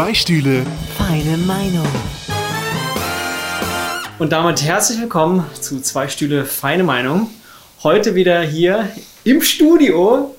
[0.00, 0.64] Zwei Stühle,
[0.96, 1.86] Feine Meinung.
[4.18, 7.28] Und damit herzlich willkommen zu Zwei Stühle Feine Meinung.
[7.82, 8.88] Heute wieder hier
[9.24, 10.34] im Studio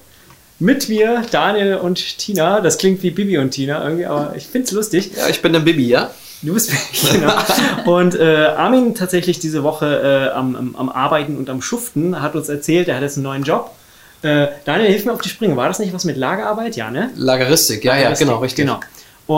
[0.57, 2.59] mit mir, Daniel und Tina.
[2.61, 5.11] Das klingt wie Bibi und Tina irgendwie, aber ich finde es lustig.
[5.15, 6.09] Ja, ich bin der Bibi, ja?
[6.41, 6.71] Du bist
[7.11, 7.31] genau.
[7.85, 12.49] Und äh, Armin tatsächlich diese Woche äh, am, am, Arbeiten und am Schuften hat uns
[12.49, 13.69] erzählt, er hat jetzt einen neuen Job.
[14.23, 15.55] Äh, Daniel, hilf mir auf die Sprünge.
[15.55, 16.75] War das nicht was mit Lagerarbeit?
[16.75, 17.11] Ja, ne?
[17.15, 18.65] Lageristik, ja, ja, Lageristik, genau, richtig.
[18.65, 18.79] Genau.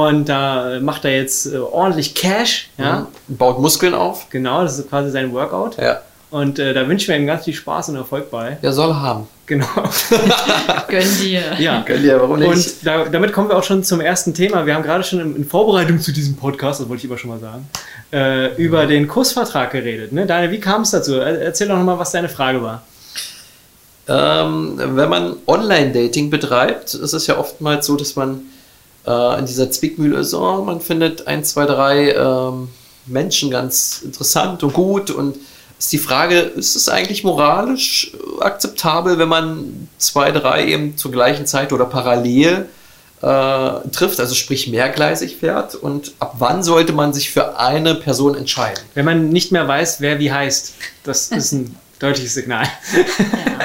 [0.01, 2.69] Und da macht er jetzt äh, ordentlich Cash.
[2.77, 3.37] Ja, Mhm.
[3.37, 4.27] Baut Muskeln auf.
[4.29, 4.63] genau.
[4.63, 5.77] Das ist quasi sein Workout.
[5.77, 6.01] Ja.
[6.31, 8.57] Und äh, da wünschen wir ihm ganz viel Spaß und Erfolg bei.
[8.63, 9.27] Ja, soll er haben.
[9.45, 9.67] Genau.
[10.87, 11.41] Gönn dir.
[11.59, 11.83] Ja.
[11.85, 12.49] Gönn dir, warum nicht?
[12.49, 14.65] Und da, damit kommen wir auch schon zum ersten Thema.
[14.65, 17.29] Wir haben gerade schon in, in Vorbereitung zu diesem Podcast, das wollte ich aber schon
[17.29, 17.67] mal sagen,
[18.11, 20.11] äh, über den Kursvertrag geredet.
[20.11, 20.25] Ne?
[20.25, 21.15] Daniel, wie kam es dazu?
[21.15, 22.81] Er- Erzähl doch nochmal, was deine Frage war.
[24.07, 28.41] Ähm, wenn man Online-Dating betreibt, ist es ja oftmals so, dass man
[29.05, 32.69] äh, in dieser Zwickmühle ist, oh, man findet ein, zwei, drei ähm,
[33.05, 35.37] Menschen ganz interessant und gut und
[35.77, 41.11] ist die Frage, ist es eigentlich moralisch äh, akzeptabel, wenn man zwei, drei eben zur
[41.11, 42.69] gleichen Zeit oder parallel
[43.21, 48.35] äh, trifft, also sprich mehrgleisig fährt und ab wann sollte man sich für eine Person
[48.35, 48.83] entscheiden?
[48.93, 52.67] Wenn man nicht mehr weiß, wer wie heißt, das ist ein deutliches Signal.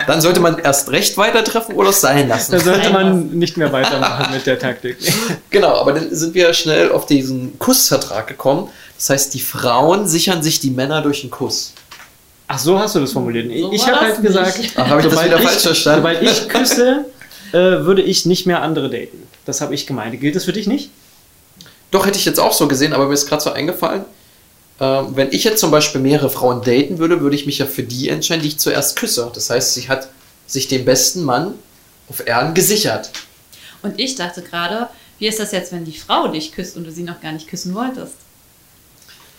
[0.06, 2.52] Dann sollte man erst recht weiter treffen oder es sein lassen.
[2.52, 4.96] Da sollte man nicht mehr weitermachen mit der Taktik.
[5.50, 8.68] Genau, aber dann sind wir schnell auf diesen Kussvertrag gekommen.
[8.96, 11.72] Das heißt, die Frauen sichern sich die Männer durch einen Kuss.
[12.46, 13.50] Ach, so hast du das formuliert.
[13.50, 14.60] Ich, So ich habe das halt gesagt.
[14.76, 15.98] Ach, habe ich das sobald wieder falsch verstanden?
[15.98, 17.04] Sobald ich küsse,
[17.52, 19.22] äh, würde ich nicht mehr andere daten.
[19.44, 20.18] Das habe ich gemeint.
[20.20, 20.90] Gilt das für dich nicht?
[21.90, 24.04] Doch, hätte ich jetzt auch so gesehen, aber mir ist gerade so eingefallen.
[24.80, 27.82] Ähm, wenn ich jetzt zum Beispiel mehrere Frauen daten würde, würde ich mich ja für
[27.82, 29.30] die entscheiden, die ich zuerst küsse.
[29.34, 30.08] Das heißt, sie hat
[30.46, 31.54] sich den besten Mann
[32.08, 33.10] auf Erden gesichert.
[33.82, 36.92] Und ich dachte gerade, wie ist das jetzt, wenn die Frau dich küsst und du
[36.92, 38.14] sie noch gar nicht küssen wolltest?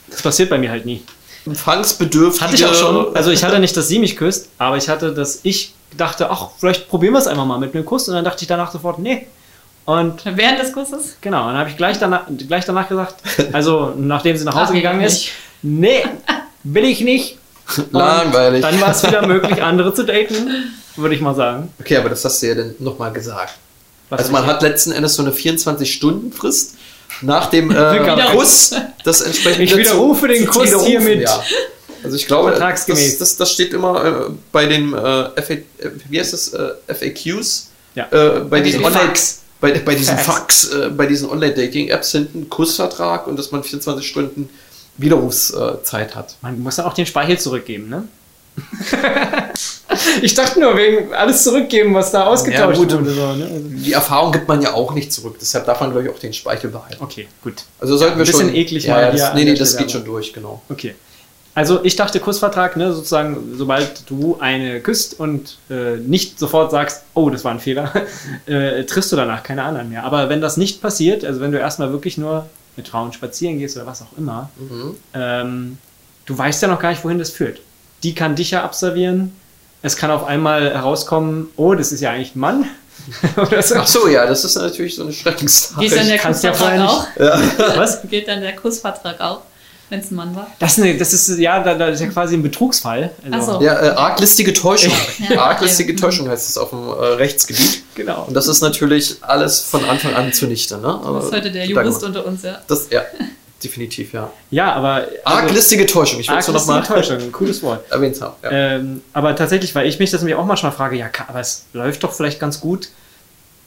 [0.09, 1.01] Das passiert bei mir halt nie.
[1.45, 2.45] Empfangsbedürftige.
[2.45, 3.15] Hatte ich auch schon.
[3.15, 6.49] Also ich hatte nicht, dass sie mich küsst, aber ich hatte, dass ich dachte, ach,
[6.57, 8.07] vielleicht probieren wir es einfach mal mit einem Kuss.
[8.07, 9.27] Und dann dachte ich danach sofort, nee.
[9.89, 11.15] Und Während des Kusses?
[11.19, 13.15] genau, dann habe ich gleich danach, gleich danach gesagt,
[13.53, 15.29] also nachdem sie nach Hause Ach, gegangen ist,
[15.63, 16.03] nee,
[16.63, 17.39] will ich nicht.
[17.77, 18.61] Und Langweilig.
[18.61, 21.73] Dann war es wieder möglich, andere zu daten, würde ich mal sagen.
[21.79, 23.55] Okay, aber das hast du ja dann nochmal gesagt.
[24.09, 26.75] Was Also man hat letzten Endes so eine 24-Stunden-Frist
[27.21, 28.27] nach dem äh.
[28.31, 31.21] Kuss das entsprechende Ich widerrufe den zu Kuss hiermit.
[31.21, 31.43] Ja.
[32.03, 34.97] Also ich glaube, das, das, das steht immer äh, bei den äh,
[35.41, 35.63] FA, äh,
[36.09, 38.07] wie heißt das, äh, FAQs, Ja.
[38.11, 39.13] äh, bei diesen den Online.
[39.61, 40.65] Bei, bei diesen Fax.
[40.73, 44.49] Äh, bei diesen Online-Dating-Apps hinten Kussvertrag und dass man 24 Stunden
[44.97, 46.35] Widerrufszeit hat.
[46.41, 48.07] Man muss dann auch den Speichel zurückgeben, ne?
[50.21, 52.91] ich dachte nur, wegen alles zurückgeben, was da ausgetauscht gut.
[52.91, 53.13] wurde.
[53.13, 53.45] So, ne?
[53.45, 56.19] also, Die Erfahrung gibt man ja auch nicht zurück, deshalb darf man, glaube ich, auch
[56.19, 56.97] den Speichel behalten.
[56.99, 57.63] okay, gut.
[57.79, 58.55] Also sollten Ja, wir ein bisschen schon.
[58.55, 60.61] eklig ja, mal ja, das, Nee, nee, das geht schon durch, genau.
[60.69, 60.95] Okay.
[61.55, 67.03] Also ich dachte Kussvertrag, ne, sozusagen, sobald du eine küsst und äh, nicht sofort sagst,
[67.15, 67.91] oh, das war ein Fehler,
[68.45, 70.03] äh, triffst du danach keine anderen mehr.
[70.03, 72.45] Aber wenn das nicht passiert, also wenn du erstmal wirklich nur
[72.77, 74.95] mit Frauen spazieren gehst oder was auch immer, Mhm.
[75.13, 75.77] ähm,
[76.25, 77.59] du weißt ja noch gar nicht, wohin das führt.
[78.03, 79.33] Die kann dich ja abservieren.
[79.81, 82.65] Es kann auf einmal herauskommen, oh, das ist ja eigentlich ein Mann.
[83.37, 83.75] oder so.
[83.75, 85.79] Ach so, ja, das ist natürlich so eine Schreckenssache.
[85.81, 87.07] Geht dann der ja Kussvertrag auch?
[87.75, 88.01] Was?
[88.03, 89.41] Geht dann der Kussvertrag auch,
[89.89, 90.47] wenn es ein Mann war?
[90.59, 93.11] Das ist, eine, das ist ja, da, da ist ja quasi ein Betrugsfall.
[93.31, 93.61] Also, so.
[93.61, 94.93] Ja, äh, arglistige Täuschung.
[95.29, 96.01] Ja, arglistige okay.
[96.01, 97.83] Täuschung heißt es auf dem äh, Rechtsgebiet.
[97.95, 98.25] Genau.
[98.27, 100.77] Und das ist natürlich alles von Anfang an zunichte.
[100.77, 100.87] Ne?
[100.87, 102.59] Aber Das ist heute der Jurist unter uns, ja.
[102.67, 103.01] Das, ja,
[103.63, 104.31] definitiv, ja.
[104.51, 105.07] Ja, aber.
[105.23, 107.91] Arglistige Täuschung, ich wollte es nur Arglistige nochmal Täuschung, ein cooles Wort.
[107.91, 108.35] erwähnt haben.
[108.43, 108.51] Ja.
[108.51, 112.03] Ähm, aber tatsächlich, weil ich mich das nämlich auch manchmal frage, ja, aber es läuft
[112.03, 112.89] doch vielleicht ganz gut.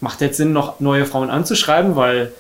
[0.01, 2.33] Macht jetzt Sinn, noch neue Frauen anzuschreiben, weil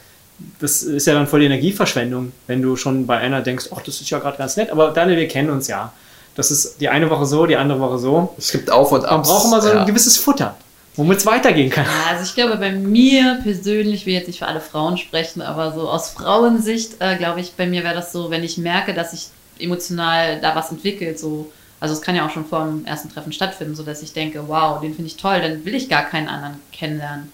[0.60, 4.00] das ist ja dann voll die Energieverschwendung, wenn du schon bei einer denkst, ach, das
[4.00, 5.92] ist ja gerade ganz nett, aber Daniel, wir kennen uns ja.
[6.34, 8.34] Das ist die eine Woche so, die andere Woche so.
[8.38, 9.10] Es gibt Auf und Ab.
[9.10, 9.84] Man braucht immer so ein ja.
[9.84, 10.54] gewisses Futter,
[10.96, 11.84] womit es weitergehen kann.
[11.84, 15.42] Ja, Also ich glaube, bei mir persönlich, ich will jetzt nicht für alle Frauen sprechen,
[15.42, 18.94] aber so aus Frauensicht, äh, glaube ich, bei mir wäre das so, wenn ich merke,
[18.94, 19.28] dass sich
[19.58, 23.32] emotional da was entwickelt, so, also es kann ja auch schon vor dem ersten Treffen
[23.32, 26.28] stattfinden, so dass ich denke, wow, den finde ich toll, dann will ich gar keinen
[26.28, 27.30] anderen kennenlernen.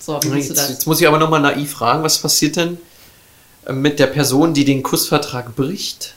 [0.00, 0.68] So, wie siehst du Jetzt, das?
[0.70, 2.78] jetzt muss ich aber nochmal naiv fragen, was passiert denn
[3.66, 6.14] äh, mit der Person, die den Kussvertrag bricht?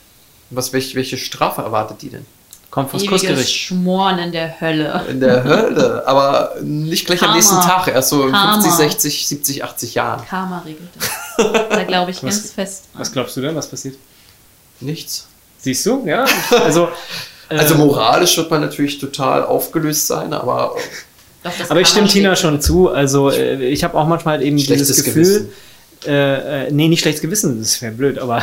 [0.50, 2.26] Was, welche, welche Strafe erwartet die denn?
[2.70, 3.50] Kommt vors Ewiges Kussgericht.
[3.54, 5.04] Schmoren in der Hölle.
[5.08, 7.34] In der Hölle, aber nicht gleich am Karma.
[7.36, 8.54] nächsten Tag, erst so in Karma.
[8.62, 10.26] 50, 60, 70, 80 Jahren.
[10.26, 11.10] Karma regelt das.
[11.70, 12.84] Da glaube ich Was- ganz fest.
[12.92, 13.00] dran.
[13.00, 13.96] Was glaubst du denn, was passiert?
[14.80, 15.26] Nichts.
[15.58, 16.02] Siehst du?
[16.06, 16.24] Ja.
[16.64, 16.88] Also,
[17.50, 20.74] äh, Also moralisch wird man natürlich total aufgelöst sein, aber
[21.42, 22.88] Doch, das aber ich stimme Tina schon zu.
[22.90, 25.48] Also, äh, ich habe auch manchmal eben dieses Gefühl, Gewissen.
[26.06, 28.38] äh, äh, nee, nicht schlechtes Gewissen, das wäre blöd, aber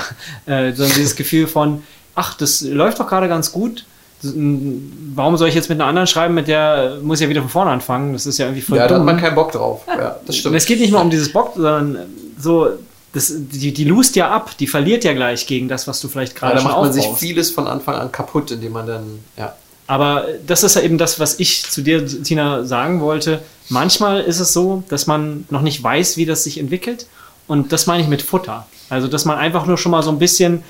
[0.45, 1.83] äh, sondern dieses Gefühl von,
[2.15, 3.85] ach, das läuft doch gerade ganz gut.
[4.21, 7.49] Warum soll ich jetzt mit einer anderen schreiben, mit der muss ich ja wieder von
[7.49, 8.11] vorne anfangen?
[8.11, 8.95] Das ist ja irgendwie voll Ja, dumm.
[8.95, 9.83] da hat man keinen Bock drauf.
[9.87, 10.55] Ja, das stimmt.
[10.57, 11.99] es geht nicht nur um dieses Bock, sondern
[12.37, 12.67] so,
[13.13, 16.35] das, die, die lust ja ab, die verliert ja gleich gegen das, was du vielleicht
[16.35, 17.09] gerade ja, da macht man aufbaust.
[17.09, 19.03] sich vieles von Anfang an kaputt, indem man dann,
[19.37, 19.55] ja.
[19.89, 23.41] Aber das ist ja eben das, was ich zu dir, Tina, sagen wollte.
[23.69, 27.07] Manchmal ist es so, dass man noch nicht weiß, wie das sich entwickelt.
[27.47, 28.67] Und das meine ich mit Futter.
[28.89, 30.61] Also, dass man einfach nur schon mal so ein bisschen,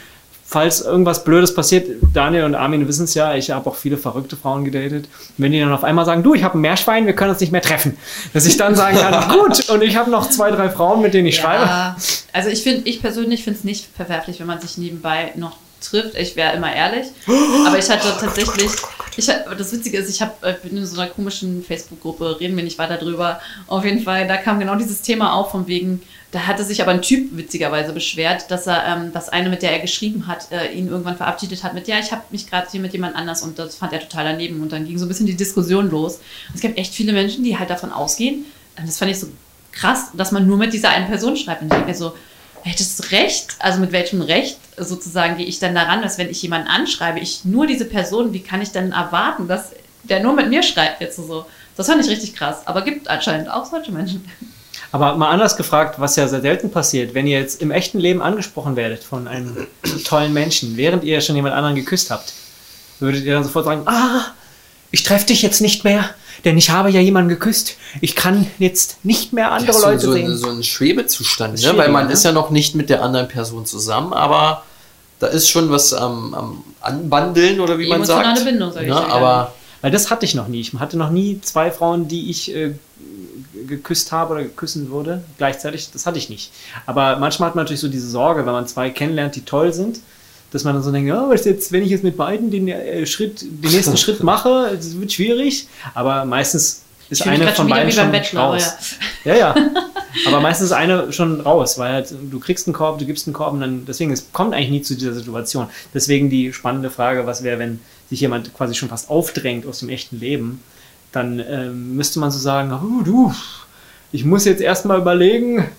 [0.46, 4.38] falls irgendwas Blödes passiert, Daniel und Armin wissen es ja, ich habe auch viele verrückte
[4.38, 5.10] Frauen gedatet.
[5.38, 7.52] Wenn die dann auf einmal sagen, du, ich habe ein Meerschwein, wir können uns nicht
[7.52, 7.98] mehr treffen.
[8.34, 11.28] Dass ich dann sagen kann, gut, und ich habe noch zwei, drei Frauen, mit denen
[11.28, 11.96] ich ja, schreibe.
[12.32, 16.16] Also ich finde, ich persönlich finde es nicht verwerflich, wenn man sich nebenbei noch trifft.
[16.16, 17.08] Ich wäre immer ehrlich.
[17.66, 18.72] Aber ich hatte tatsächlich,
[19.16, 22.78] ich, das Witzige ist, ich hab, bin in so einer komischen Facebook-Gruppe, reden wir nicht
[22.78, 23.40] weiter drüber.
[23.68, 26.92] Auf jeden Fall, da kam genau dieses Thema auf, von wegen, da hatte sich aber
[26.92, 30.72] ein Typ witzigerweise beschwert, dass er, ähm, dass eine, mit der er geschrieben hat, äh,
[30.74, 33.58] ihn irgendwann verabschiedet hat mit, ja, ich habe mich gerade hier mit jemand anders und
[33.58, 34.62] das fand er total daneben.
[34.62, 36.18] Und dann ging so ein bisschen die Diskussion los.
[36.50, 38.46] Und es gibt echt viele Menschen, die halt davon ausgehen,
[38.78, 39.28] und das fand ich so
[39.72, 41.62] krass, dass man nur mit dieser einen Person schreibt.
[41.62, 42.14] Und ich denke so,
[42.64, 46.68] hättest recht, also mit welchem Recht sozusagen gehe ich dann daran, dass wenn ich jemanden
[46.68, 49.72] anschreibe, ich nur diese Person, wie kann ich dann erwarten, dass
[50.04, 51.46] der nur mit mir schreibt jetzt so.
[51.76, 54.26] Das fand ich richtig krass, aber gibt anscheinend auch solche Menschen.
[54.92, 58.22] Aber mal anders gefragt, was ja sehr selten passiert, wenn ihr jetzt im echten Leben
[58.22, 59.68] angesprochen werdet von einem
[60.04, 62.34] tollen Menschen, während ihr schon jemand anderen geküsst habt,
[63.00, 64.26] würdet ihr dann sofort sagen, ah,
[64.92, 66.10] ich treffe dich jetzt nicht mehr,
[66.44, 67.76] denn ich habe ja jemanden geküsst.
[68.02, 70.36] Ich kann jetzt nicht mehr andere so, Leute so sehen.
[70.36, 71.78] So ein Schwebezustand, ne?
[71.78, 72.14] weil man ne?
[72.14, 74.64] ist ja noch nicht mit der anderen Person zusammen, aber
[75.20, 78.26] da ist schon was am, am Anbandeln oder wie man sagt.
[78.26, 78.90] Emotionale Bindung, sag ich.
[78.90, 80.62] Ja, aber weil das hatte ich noch nie.
[80.62, 82.74] Ich hatte noch nie zwei Frauen, die ich äh,
[83.68, 85.92] geküsst habe oder küssen würde gleichzeitig.
[85.92, 86.52] Das hatte ich nicht.
[86.86, 90.00] Aber manchmal hat man natürlich so diese Sorge, wenn man zwei kennenlernt, die toll sind,
[90.52, 93.06] dass man dann so denkt, oh, was jetzt, wenn ich jetzt mit beiden den äh,
[93.06, 95.68] Schritt, den nächsten Schritt mache, das wird schwierig.
[95.94, 98.74] Aber meistens ist eine von beiden schon Bachelor, raus.
[99.24, 99.34] Ja.
[99.34, 99.56] ja, ja.
[100.26, 103.34] Aber meistens ist eine schon raus, weil halt, du kriegst einen Korb, du gibst einen
[103.34, 105.68] Korb und dann, deswegen, es kommt eigentlich nie zu dieser Situation.
[105.94, 107.80] Deswegen die spannende Frage, was wäre, wenn
[108.10, 110.64] sich jemand quasi schon fast aufdrängt aus dem echten Leben,
[111.12, 113.34] dann ähm, müsste man so sagen, oh, du,
[114.12, 115.70] ich muss jetzt erstmal überlegen,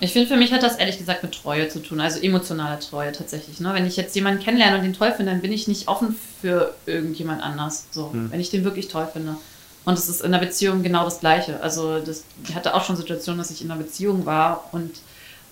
[0.00, 3.10] ich finde, für mich hat das ehrlich gesagt mit Treue zu tun, also emotionale Treue
[3.10, 3.58] tatsächlich.
[3.58, 3.74] Ne?
[3.74, 6.74] Wenn ich jetzt jemanden kennenlerne und den toll finde, dann bin ich nicht offen für
[6.86, 7.86] irgendjemand anders.
[7.90, 8.30] So, hm.
[8.30, 9.36] wenn ich den wirklich toll finde.
[9.88, 11.62] Und es ist in der Beziehung genau das Gleiche.
[11.62, 14.90] Also das, ich hatte auch schon Situationen, dass ich in einer Beziehung war und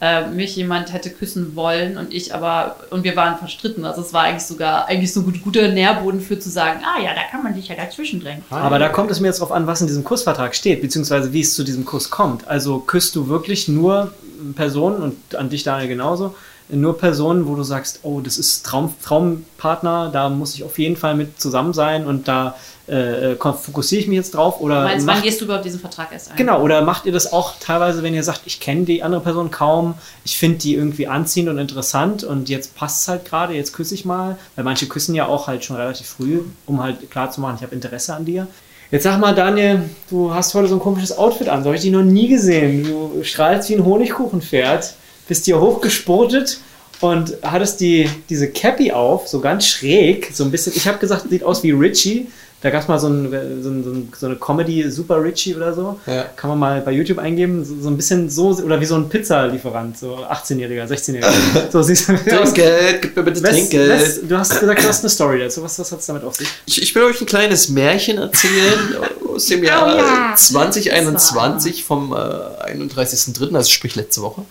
[0.03, 3.87] äh, mich jemand hätte küssen wollen und ich aber, und wir waren verstritten.
[3.87, 7.15] Also es war eigentlich sogar eigentlich so ein guter Nährboden für zu sagen, ah ja,
[7.15, 8.45] da kann man sich ja dazwischen drängen.
[8.51, 11.41] Aber da kommt es mir jetzt darauf an, was in diesem Kussvertrag steht, beziehungsweise wie
[11.41, 12.47] es zu diesem Kuss kommt.
[12.47, 14.13] Also küsst du wirklich nur
[14.55, 16.35] Personen und an dich Daniel genauso,
[16.69, 20.97] nur Personen, wo du sagst, oh, das ist Traum, Traumpartner, da muss ich auf jeden
[20.97, 22.57] Fall mit zusammen sein und da
[22.89, 24.83] äh, äh fokussiere ich mich jetzt drauf oder.
[24.83, 26.37] Du meinst, macht, wann gehst du überhaupt diesen Vertrag erst ein?
[26.37, 29.51] Genau, oder macht ihr das auch teilweise, wenn ihr sagt, ich kenne die andere Person
[29.51, 33.73] kaum, ich finde die irgendwie anziehend und interessant und jetzt passt es halt gerade, jetzt
[33.73, 37.31] küsse ich mal, weil manche küssen ja auch halt schon relativ früh, um halt klar
[37.31, 38.49] zu machen, ich habe Interesse an dir.
[38.91, 41.63] Jetzt sag mal, Daniel, du hast heute so ein komisches Outfit an.
[41.63, 42.85] So habe ich dich noch nie gesehen.
[42.85, 44.95] Du strahlst wie ein Honigkuchenpferd,
[45.29, 46.61] bist hier hochgesportet
[47.01, 50.73] und hattest die, diese Cappy auf, so ganz schräg, so ein bisschen.
[50.77, 52.29] Ich habe gesagt, sieht aus wie Richie.
[52.63, 53.31] Da gab es mal so, ein,
[53.63, 56.01] so, ein, so, eine Comedy, Super Richie oder so.
[56.07, 56.25] Ja.
[56.35, 57.65] Kann man mal bei YouTube eingeben.
[57.65, 61.71] So, so, ein bisschen so, oder wie so ein Pizzalieferant, so 18-Jähriger, 16-Jähriger.
[61.71, 63.91] so siehst du Trinkgeld, gib mir bitte West, Trinkgeld.
[63.91, 65.63] West, du hast gesagt, du hast eine Story dazu.
[65.63, 66.49] Was, was hat es damit auf sich?
[66.65, 68.97] Ich, ich will euch ein kleines Märchen erzählen
[69.35, 70.35] aus dem Jahr oh, ja.
[70.35, 74.47] 2021 vom äh, 31.03., also sprich letzte Woche.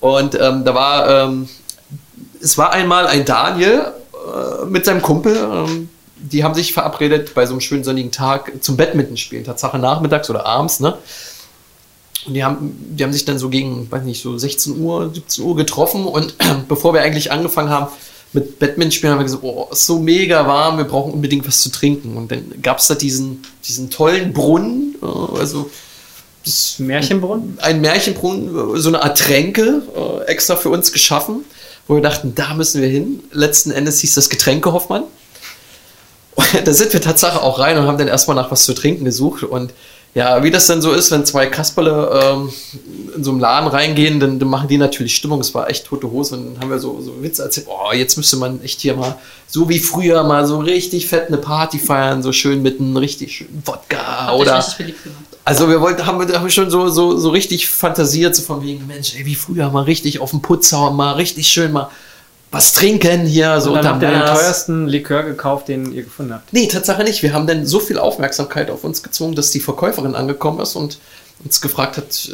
[0.00, 1.48] Und ähm, da war, ähm,
[2.40, 5.88] es war einmal ein Daniel äh, mit seinem Kumpel, ähm,
[6.20, 10.28] die haben sich verabredet bei so einem schönen sonnigen Tag zum Badminton spielen, Tatsache nachmittags
[10.30, 10.98] oder abends, ne?
[12.26, 15.44] Und die haben, die haben sich dann so gegen, weiß nicht, so 16 Uhr, 17
[15.44, 16.34] Uhr getroffen und
[16.68, 17.88] bevor wir eigentlich angefangen haben
[18.32, 21.62] mit Badminton spielen, haben wir gesagt, oh, ist so mega warm, wir brauchen unbedingt was
[21.62, 22.16] zu trinken.
[22.16, 25.70] Und dann gab es da diesen, diesen tollen Brunnen, äh, also
[26.44, 27.58] das Märchenbrunnen?
[27.60, 31.44] Ein Märchenbrunnen, so eine Art Tränke, äh, extra für uns geschaffen,
[31.86, 33.22] wo wir dachten, da müssen wir hin.
[33.32, 35.04] Letzten Endes hieß das Getränke Hoffmann.
[36.64, 39.42] da sind wir tatsächlich auch rein und haben dann erstmal nach was zu trinken gesucht
[39.42, 39.72] und
[40.14, 42.52] ja, wie das dann so ist, wenn zwei Kasperle ähm,
[43.14, 45.40] in so einem Laden reingehen, dann, dann, machen die natürlich Stimmung.
[45.40, 46.36] Es war echt tote Hose.
[46.36, 49.16] Und dann haben wir so, so Witze erzählt, oh, jetzt müsste man echt hier mal,
[49.46, 53.36] so wie früher, mal so richtig fett eine Party feiern, so schön mit einem richtig
[53.36, 54.64] schönen Wodka oder.
[55.44, 59.14] Also wir wollten, haben, haben schon so, so, so richtig fantasiert, so von wegen, Mensch,
[59.14, 61.90] ey, wie früher mal richtig auf dem Putz hauen, mal richtig schön mal
[62.50, 66.32] was trinken hier, so Und dann habt ihr den teuersten Likör gekauft, den ihr gefunden
[66.32, 66.52] habt.
[66.52, 67.22] Nee, Tatsache nicht.
[67.22, 70.98] Wir haben dann so viel Aufmerksamkeit auf uns gezwungen, dass die Verkäuferin angekommen ist und
[71.44, 72.30] uns gefragt hat,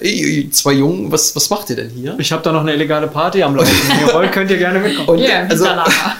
[0.00, 2.16] äh, ey, ihr zwei Jungen, was, was macht ihr denn hier?
[2.18, 3.74] Ich habe da noch eine illegale Party am Laufen.
[3.88, 5.08] Wenn ihr wollt, könnt ihr gerne mitkommen.
[5.08, 5.66] Und Ja, also,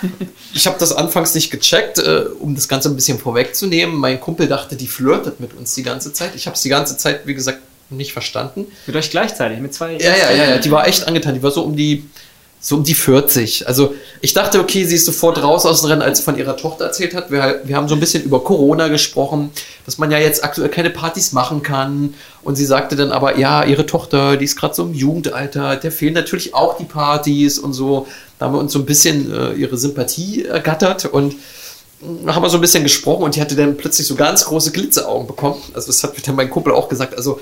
[0.55, 3.97] ich habe das anfangs nicht gecheckt, äh, um das Ganze ein bisschen vorwegzunehmen.
[3.97, 6.35] Mein Kumpel dachte, die flirtet mit uns die ganze Zeit.
[6.35, 8.67] Ich habe es die ganze Zeit, wie gesagt, nicht verstanden.
[8.87, 9.93] Mit euch gleichzeitig, mit zwei.
[9.93, 11.35] Ja, ja, ja, ja, die war echt angetan.
[11.35, 12.05] Die war so um die,
[12.66, 13.68] so um die 40.
[13.68, 16.56] Also ich dachte, okay, sie ist sofort raus aus dem Rennen, als sie von ihrer
[16.56, 17.30] Tochter erzählt hat.
[17.30, 19.52] Wir, wir haben so ein bisschen über Corona gesprochen,
[19.85, 22.14] dass man ja jetzt aktuell keine Partys machen kann.
[22.42, 25.92] Und sie sagte dann aber, ja, ihre Tochter, die ist gerade so im Jugendalter, der
[25.92, 28.08] fehlen natürlich auch die Partys und so.
[28.40, 31.37] Da haben wir uns so ein bisschen äh, ihre Sympathie ergattert und
[32.00, 34.73] mh, haben wir so ein bisschen gesprochen und die hatte dann plötzlich so ganz große
[34.73, 35.62] Glitzeraugen bekommen.
[35.73, 37.16] Also das hat mir dann mein Kumpel auch gesagt.
[37.16, 37.38] Also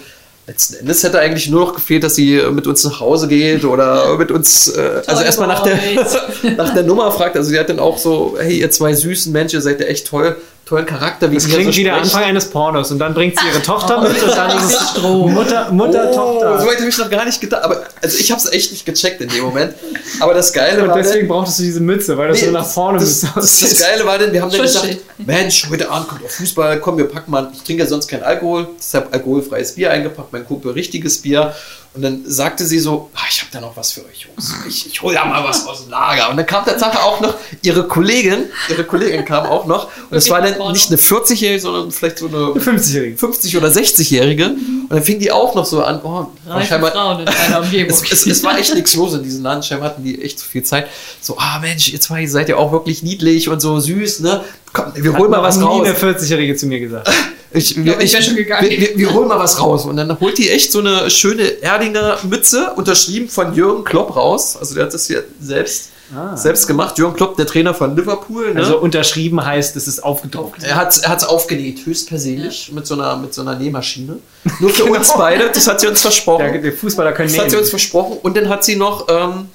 [0.47, 4.17] letzten Endes hätte eigentlich nur noch gefehlt, dass sie mit uns nach Hause geht oder
[4.19, 5.79] mit uns, äh, also erstmal nach der,
[6.57, 7.37] nach der Nummer fragt.
[7.37, 10.07] Also sie hat dann auch so, hey, ihr zwei süßen Menschen, ihr seid ja echt
[10.07, 11.31] toll, tollen Charakter.
[11.31, 11.97] Wie Das klingt so wie der.
[11.97, 15.33] Anfang eines Pornos und dann bringt sie ihre Tochter mit und dann ist es Strom.
[15.33, 16.61] Mutter, Mutter Oh, Tochter.
[16.61, 17.65] So weit habe ich noch gar nicht gedacht.
[17.65, 19.75] Aber also ich habe es echt nicht gecheckt in dem Moment.
[20.21, 22.53] Aber das Geile Und war deswegen dann, brauchst du diese Mütze, weil das Nee, so
[22.53, 24.97] nach vorne das, müsste das, das Geile war denn, wir haben dann gesagt.
[25.19, 28.23] Mensch, heute Abend kommt auch Fußball, komm, wir packen mal, ich trinke ja sonst kein
[28.23, 31.55] Alkohol, deshalb alkoholfreies Bier eingepackt, mein Kumpel richtiges Bier.
[31.95, 34.53] Und dann sagte sie so, ah, ich habe da noch was für euch, Jungs.
[34.69, 36.29] Ich, ich hole ja mal was aus dem Lager.
[36.29, 39.89] Und dann kam tatsächlich auch noch ihre Kollegin, ihre Kollegin kam auch noch.
[40.11, 43.17] Und es war dann nicht eine 40-Jährige, sondern vielleicht so eine 50-Jährige.
[43.17, 44.47] 50- oder 60-Jährige.
[44.47, 46.27] Und dann fing die auch noch so an, oh,
[46.67, 47.91] scheinbar, Frauen in einer Umgebung.
[47.97, 49.65] es, es, es war echt nichts los in diesem Land.
[49.65, 50.89] Scheinbar hatten die echt zu viel Zeit.
[51.21, 54.43] So, ah Mensch, ihr zwei seid ja auch wirklich niedlich und so süß, ne?
[54.73, 55.83] Komm, wir holen mal was Hat raus.
[55.83, 57.09] nie eine 40-Jährige zu mir gesagt.
[57.55, 58.69] Ich, glaub, ich wär schon gegangen.
[58.69, 59.85] Wir, wir, wir holen mal was raus.
[59.87, 64.57] Und dann holt die echt so eine schöne Erdinger Mütze, unterschrieben von Jürgen Klopp raus.
[64.59, 66.37] Also der hat das hier selbst, Ah.
[66.37, 66.99] selbst gemacht.
[66.99, 68.53] Jürgen Klopp, der Trainer von Liverpool.
[68.53, 68.61] Ne?
[68.61, 70.63] Also unterschrieben heißt, es ist aufgedruckt.
[70.63, 74.19] er hat es aufgenäht, höchstpersönlich, mit, so einer, mit so einer Nähmaschine.
[74.61, 76.53] Nur für uns beide, das hat sie uns versprochen.
[76.53, 77.71] Der, der Fußballer können Das hat sie uns nähen.
[77.71, 78.19] versprochen.
[78.23, 79.47] Und dann hat sie noch ähm,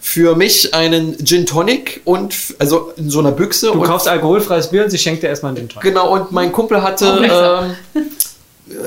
[0.00, 3.66] für mich einen Gin Tonic und also in so einer Büchse.
[3.66, 5.82] Du und kaufst alkoholfreies Bier und sie schenkt dir erstmal einen Gin Tonic.
[5.82, 7.76] Genau, und mein Kumpel hatte Aufmerksam.
[7.94, 8.02] ähm,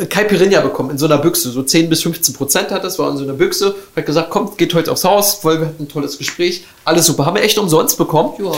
[0.02, 1.52] äh, Caipirinha bekommen in so einer Büchse.
[1.52, 3.76] So 10 bis 15 Prozent hat das, war in so einer Büchse.
[3.96, 6.66] Hat gesagt, kommt, geht heute aufs Haus, weil wir hatten ein tolles Gespräch.
[6.84, 7.26] Alles super.
[7.26, 8.34] Haben wir echt umsonst bekommen.
[8.40, 8.52] Ja.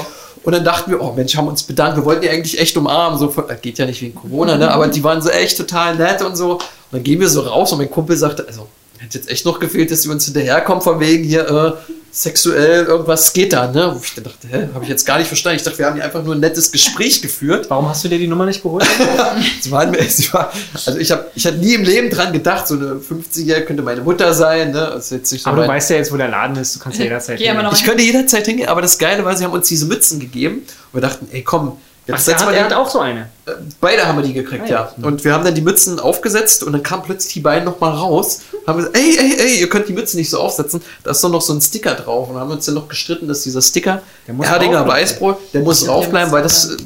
[0.43, 1.97] Und dann dachten wir, oh Mensch, haben uns bedankt.
[1.97, 3.19] Wir wollten die eigentlich echt umarmen.
[3.19, 4.71] So, äh, geht ja nicht wegen Corona, ne?
[4.71, 6.53] Aber die waren so echt total nett und so.
[6.53, 8.67] Und dann gehen wir so raus und mein Kumpel sagte, also,
[9.05, 13.33] hätte jetzt echt noch gefehlt, dass sie uns hinterherkommen von wegen hier, äh, sexuell irgendwas
[13.33, 13.91] geht da, ne?
[13.93, 15.57] Wo ich dann dachte, hä, habe ich jetzt gar nicht verstanden.
[15.57, 17.69] Ich dachte, wir haben hier einfach nur ein nettes Gespräch geführt.
[17.69, 18.85] Warum hast du dir die Nummer nicht geholt?
[19.61, 22.75] Sie waren sie war, also ich habe ich hab nie im Leben dran gedacht, so
[22.75, 24.71] eine 50-Jährige könnte meine Mutter sein.
[24.71, 24.95] Ne?
[24.97, 26.75] Ist jetzt nicht so Aber du mein- weißt ja jetzt, wo der Laden ist.
[26.75, 27.39] Du kannst ja jederzeit.
[27.39, 27.67] Hingehen.
[27.73, 30.59] ich könnte jederzeit hingehen, aber das Geile war, sie haben uns diese Mützen gegeben
[30.93, 33.21] und wir dachten, ey komm, jetzt der setzen hat, er hat auch so eine.
[33.45, 34.93] äh, beide haben wir die gekriegt, Ah, ja.
[34.97, 35.05] ja.
[35.07, 38.41] Und wir haben dann die Mützen aufgesetzt und dann kamen plötzlich die beiden nochmal raus,
[38.67, 41.29] haben gesagt, ey, ey, ey, ihr könnt die Mützen nicht so aufsetzen, da ist doch
[41.29, 44.33] noch so ein Sticker drauf und haben uns dann noch gestritten, dass dieser Sticker, Der
[44.33, 45.01] muss Erdinger drauf bleiben.
[45.03, 46.77] Weißbrot, der muss draufbleiben, weil das äh,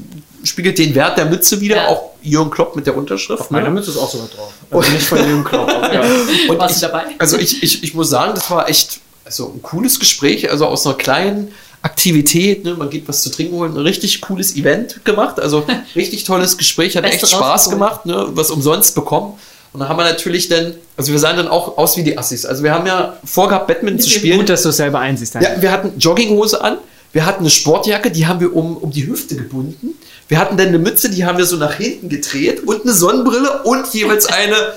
[0.44, 1.88] spiegelt den Wert der Mütze wieder, Ja.
[1.88, 3.42] auch Jürgen Klopp mit der Unterschrift.
[3.42, 3.76] Auf meiner ne?
[3.76, 4.52] Mütze ist auch sogar drauf.
[4.72, 5.70] Also nicht von dem Klopp.
[5.94, 6.02] Ja.
[6.50, 7.04] Und Warst ich, du dabei?
[7.18, 10.86] Also ich, ich, ich muss sagen, das war echt also ein cooles Gespräch, also aus
[10.86, 15.40] einer kleinen Aktivität, ne, man geht was zu trinken holen, ein richtig cooles Event gemacht,
[15.40, 19.34] also richtig tolles Gespräch, hat Beste echt Spaß gemacht, ne, was umsonst bekommen.
[19.72, 22.46] Und dann haben wir natürlich dann, also wir sahen dann auch aus wie die Assis.
[22.46, 24.40] Also wir haben ja vorgehabt, Badminton zu spielen.
[24.40, 25.36] Gut, dass du es selber einsiehst.
[25.36, 26.80] Ja, wir hatten Jogginghose an,
[27.14, 29.96] wir hatten eine Sportjacke, die haben wir um, um die Hüfte gebunden.
[30.28, 33.64] Wir hatten dann eine Mütze, die haben wir so nach hinten gedreht und eine Sonnenbrille
[33.64, 34.74] und jeweils eine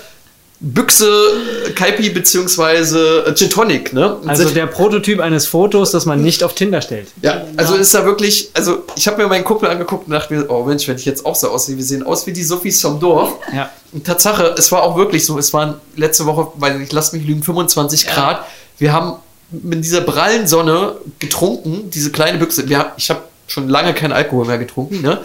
[0.64, 1.10] Büchse
[1.74, 4.16] Kaipi beziehungsweise äh, Gin Tonic, ne?
[4.26, 7.08] Also der Prototyp eines Fotos, das man nicht auf Tinder stellt.
[7.20, 10.48] ja, also ist da wirklich, also ich habe mir meinen Kumpel angeguckt und dachte mir,
[10.48, 13.00] oh Mensch, wenn ich jetzt auch so aussehe, wir sehen aus wie die Sophies vom
[13.00, 13.32] Dorf.
[13.54, 13.70] Ja.
[13.92, 17.26] Und Tatsache, es war auch wirklich so, es waren letzte Woche, weil ich lass mich
[17.26, 18.14] lügen, 25 Ja.
[18.14, 18.44] Grad.
[18.78, 19.14] Wir haben
[19.50, 22.68] mit dieser prallen Sonne getrunken, diese kleine Büchse.
[22.68, 23.20] Wir, haben- ich habe
[23.52, 25.20] schon lange keinen Alkohol mehr getrunken, ne?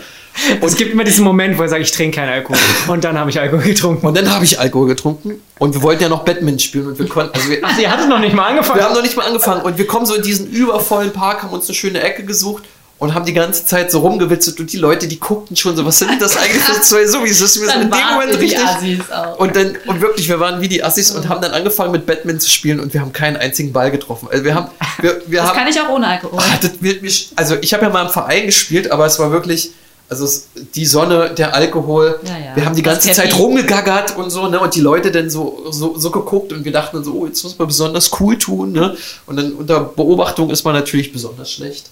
[0.61, 2.59] Und es gibt immer diesen Moment, wo er sagt, ich trinke keinen Alkohol.
[2.87, 4.05] Und dann habe ich Alkohol getrunken.
[4.05, 7.07] Und dann habe ich Alkohol getrunken und wir wollten ja noch Badminton spielen und wir
[7.07, 8.79] konnten, also wir, Ach, ihr hattet noch nicht mal angefangen.
[8.79, 11.53] wir haben noch nicht mal angefangen und wir kommen so in diesen übervollen Park, haben
[11.53, 12.63] uns eine schöne Ecke gesucht
[12.99, 15.99] und haben die ganze Zeit so rumgewitzelt und die Leute, die guckten schon so, was
[15.99, 17.39] sind das eigentlich für zwei Sowis?
[17.39, 18.99] Das ist mir so in dem Moment richtig.
[19.37, 22.39] Und dann, und wirklich, wir waren wie die Assis und haben dann angefangen mit Batman
[22.39, 24.27] zu spielen und wir haben keinen einzigen Ball getroffen.
[24.31, 26.39] Also wir haben, wir, wir das haben, kann ich auch ohne Alkohol.
[26.39, 29.31] Ah, das wird mich, also ich habe ja mal im Verein gespielt, aber es war
[29.31, 29.71] wirklich,
[30.09, 30.27] also
[30.75, 32.55] die Sonne, der Alkohol, Ja, ja.
[32.55, 34.59] wir haben die Das ganze Zeit rumgegaggert und so, ne?
[34.59, 37.57] Und die Leute dann so, so, so geguckt und wir dachten so, oh, jetzt muss
[37.57, 38.95] man besonders cool tun, ne?
[39.25, 41.89] Und dann unter Beobachtung ist man natürlich besonders schlecht.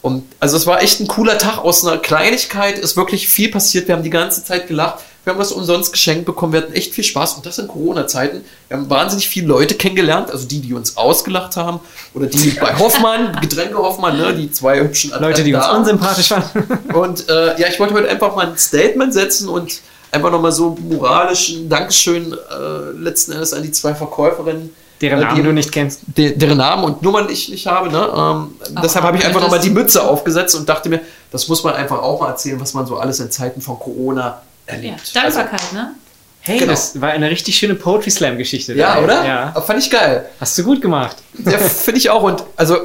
[0.00, 1.58] Und also es war echt ein cooler Tag.
[1.58, 3.88] Aus einer Kleinigkeit ist wirklich viel passiert.
[3.88, 5.00] Wir haben die ganze Zeit gelacht.
[5.26, 6.52] Wir haben was umsonst geschenkt bekommen.
[6.52, 7.34] Wir hatten echt viel Spaß.
[7.34, 8.44] Und das in Corona-Zeiten.
[8.68, 10.30] Wir haben wahnsinnig viele Leute kennengelernt.
[10.30, 11.80] Also die, die uns ausgelacht haben.
[12.14, 14.32] Oder die bei Hoffmann, Getränke Hoffmann, ne?
[14.36, 16.44] Die zwei hübschen Leute, die uns unsympathisch waren.
[16.94, 19.80] Und äh, ja, ich wollte heute einfach mal ein Statement setzen und
[20.12, 24.72] einfach nochmal so moralisch ein Dankeschön äh, letzten Endes an die zwei Verkäuferinnen.
[25.00, 26.02] Deren äh, Namen die- du nicht kennst.
[26.16, 27.90] de, deren Namen und Nummern ich nicht habe.
[27.90, 28.08] Ne?
[28.16, 31.00] Ähm, deshalb habe ich einfach nochmal die Mütze aufgesetzt und dachte mir,
[31.32, 34.40] das muss man einfach auch mal erzählen, was man so alles in Zeiten von Corona
[34.68, 35.14] ja, erlebt.
[35.14, 35.94] Dankbarkeit, ne?
[36.40, 36.70] Hey, Genau.
[36.72, 38.72] das war eine richtig schöne Poetry Slam Geschichte.
[38.72, 39.04] Also, ja, dabei.
[39.04, 39.26] oder?
[39.26, 39.60] Ja.
[39.62, 40.26] Fand ich geil.
[40.38, 41.16] Hast du gut gemacht.
[41.44, 42.22] Ja, finde ich auch.
[42.22, 42.78] Und also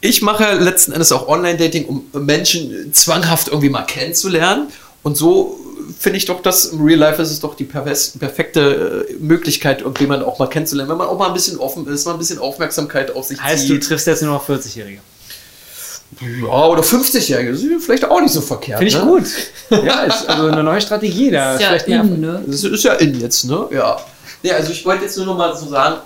[0.00, 4.68] ich mache letzten Endes auch Online-Dating, um Menschen zwanghaft irgendwie mal kennenzulernen.
[5.02, 5.58] Und so
[5.98, 9.80] finde ich doch, dass im Real Life ist es doch die pervers- perfekte äh, Möglichkeit,
[9.82, 12.38] irgendjemanden auch mal kennenzulernen, wenn man auch mal ein bisschen offen ist, mal ein bisschen
[12.38, 13.86] Aufmerksamkeit auf sich Heißt, du zieht.
[13.88, 15.00] triffst jetzt nur noch 40-Jährige.
[16.20, 18.78] Ja, oder 50-Jährige, das ist vielleicht auch nicht so verkehrt.
[18.78, 19.04] Finde ich ne?
[19.06, 19.24] gut.
[19.84, 21.54] Ja, ist also eine neue Strategie da.
[21.54, 22.42] Ist ja in, ne?
[22.46, 23.66] Das ist ja in jetzt, ne?
[23.72, 23.98] Ja.
[24.42, 25.96] Nee, also ich wollte jetzt nur noch mal so sagen,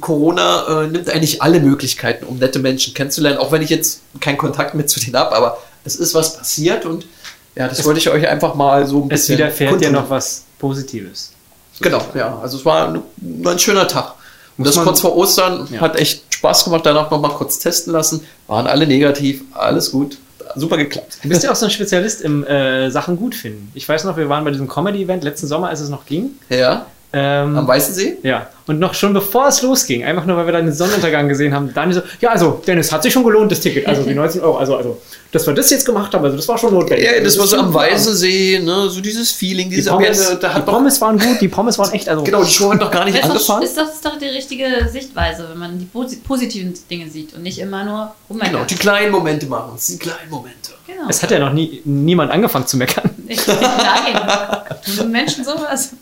[0.00, 4.38] Corona äh, nimmt eigentlich alle Möglichkeiten, um nette Menschen kennenzulernen, auch wenn ich jetzt keinen
[4.38, 7.06] Kontakt mehr zu denen habe, aber es ist was passiert und
[7.54, 9.92] ja, das wollte ich euch einfach mal so ein Es bisschen widerfährt dir kundtun.
[9.92, 11.32] noch was Positives.
[11.80, 12.38] Genau, ja.
[12.42, 13.02] Also es war ein,
[13.46, 14.14] ein schöner Tag.
[14.56, 15.80] Und Muss das man- kurz vor Ostern Ja.
[15.80, 18.24] hat echt Spaß gemacht, danach noch mal kurz testen lassen.
[18.48, 20.18] Waren alle negativ, alles gut.
[20.56, 21.18] Super geklappt.
[21.22, 23.70] Du bist ja auch so ein Spezialist im äh, Sachen gut finden.
[23.74, 26.30] Ich weiß noch, wir waren bei diesem Comedy-Event letzten Sommer, als es noch ging.
[26.48, 28.16] Ja, Ähm, am Weißen See?
[28.24, 31.52] ja, und noch schon bevor es losging, einfach nur, weil wir dann den Sonnenuntergang gesehen
[31.54, 34.40] haben, dann so, ja, also, Dennis, hat sich schon gelohnt, das Ticket, also die 19
[34.42, 35.00] Euro, also, also,
[35.32, 37.06] dass wir das jetzt gemacht haben, also das war schon notwendig.
[37.06, 38.88] Ja, das war so am schon- Weißen See, ne?
[38.90, 41.48] so dieses Feeling, Die diese Pommes, Ambiente, da die hat doch, Pommes waren gut, die
[41.48, 43.62] Pommes waren echt, also, genau, die Show hat noch gar nicht Das ist, doch, angefangen.
[43.64, 47.58] ist das doch die richtige Sichtweise, wenn man die posi positiven Dinge sieht und nicht
[47.58, 48.52] immer nur rummeckern.
[48.52, 50.72] Genau, die kleinen Momente machen uns, die kleinen Momente.
[50.86, 51.08] Genau.
[51.08, 53.10] es hat ja noch nie, niemand angefangen zu meckern.
[53.32, 55.10] Ich, nein.
[55.10, 55.92] Menschen sowas?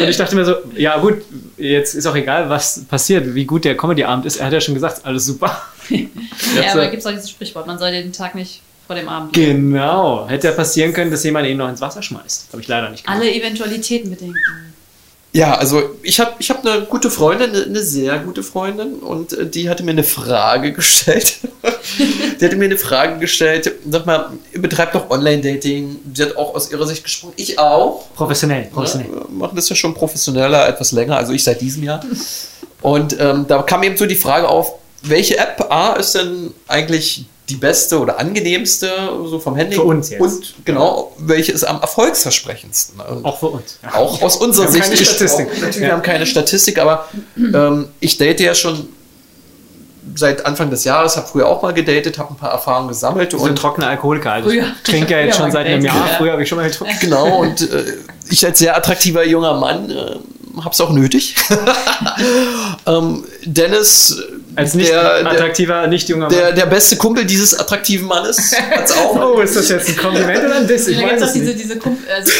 [0.00, 1.22] Und ich dachte mir so, ja gut,
[1.56, 4.36] jetzt ist auch egal, was passiert, wie gut der Comedy-Abend ist.
[4.36, 5.60] Er hat ja schon gesagt, alles super.
[5.90, 9.08] Ja, aber äh, gibt es auch dieses Sprichwort, man soll den Tag nicht vor dem
[9.08, 9.32] Abend.
[9.32, 10.28] Genau.
[10.28, 12.48] Hätte ja passieren können, dass jemand ihn noch ins Wasser schmeißt.
[12.52, 13.20] Habe ich leider nicht gemacht.
[13.20, 14.36] Alle Eventualitäten bedenken.
[15.32, 19.46] Ja, also ich habe ich hab eine gute Freundin, eine, sehr gute Freundin und äh,
[19.46, 21.38] die hatte mir eine Frage gestellt.
[22.40, 26.72] die hatte mir eine Frage gestellt, sag mal, betreibt doch Online-Dating, sie hat auch aus
[26.72, 28.12] ihrer Sicht gesprochen, ich auch.
[28.16, 29.08] Professionell, professionell.
[29.08, 32.00] Ne, wir machen das ja schon professioneller, etwas länger, also ich seit diesem Jahr.
[32.82, 37.26] Und ähm, da kam eben so die Frage auf, welche App A ist denn eigentlich
[37.50, 38.90] die beste oder angenehmste,
[39.26, 39.80] so vom Handling?
[39.80, 40.20] Für uns jetzt.
[40.20, 43.00] Und genau, welche ist am erfolgsversprechendsten?
[43.00, 43.78] Und Auch für uns.
[43.82, 43.94] Ja.
[43.94, 44.84] auch aus unserer Wir Sicht.
[44.84, 45.06] haben keine.
[45.06, 45.48] Statistik.
[45.54, 45.82] Natürlich, Ja.
[45.82, 48.88] wir haben keine Statistik, aber ähm, ich date ja schon
[50.14, 53.56] seit Anfang des Jahres, habe früher auch mal gedatet, habe ein paar Erfahrungen gesammelt und
[53.56, 54.32] trockene Alkoholiker.
[54.32, 54.64] Also Früher.
[54.64, 55.94] ich trinke ja jetzt schon man seit einem Jahr.
[55.94, 56.16] ja.
[56.16, 56.96] Früher habe ich schon mal getrunken.
[57.00, 57.84] genau und äh,
[58.28, 60.16] ich als sehr attraktiver junger Mann äh,
[60.62, 61.36] habe es auch nötig.
[62.86, 64.16] ähm, Dennis,
[64.56, 66.34] Als nicht der, der, attraktiver, nicht junger Mann.
[66.34, 69.14] der, der beste Kumpel dieses attraktiven Mannes, hat es auch.
[69.36, 70.88] oh, ist das jetzt ein Kompliment oder ein Diss?
[70.88, 72.32] Ich da gibt weiß es auch diese, diese also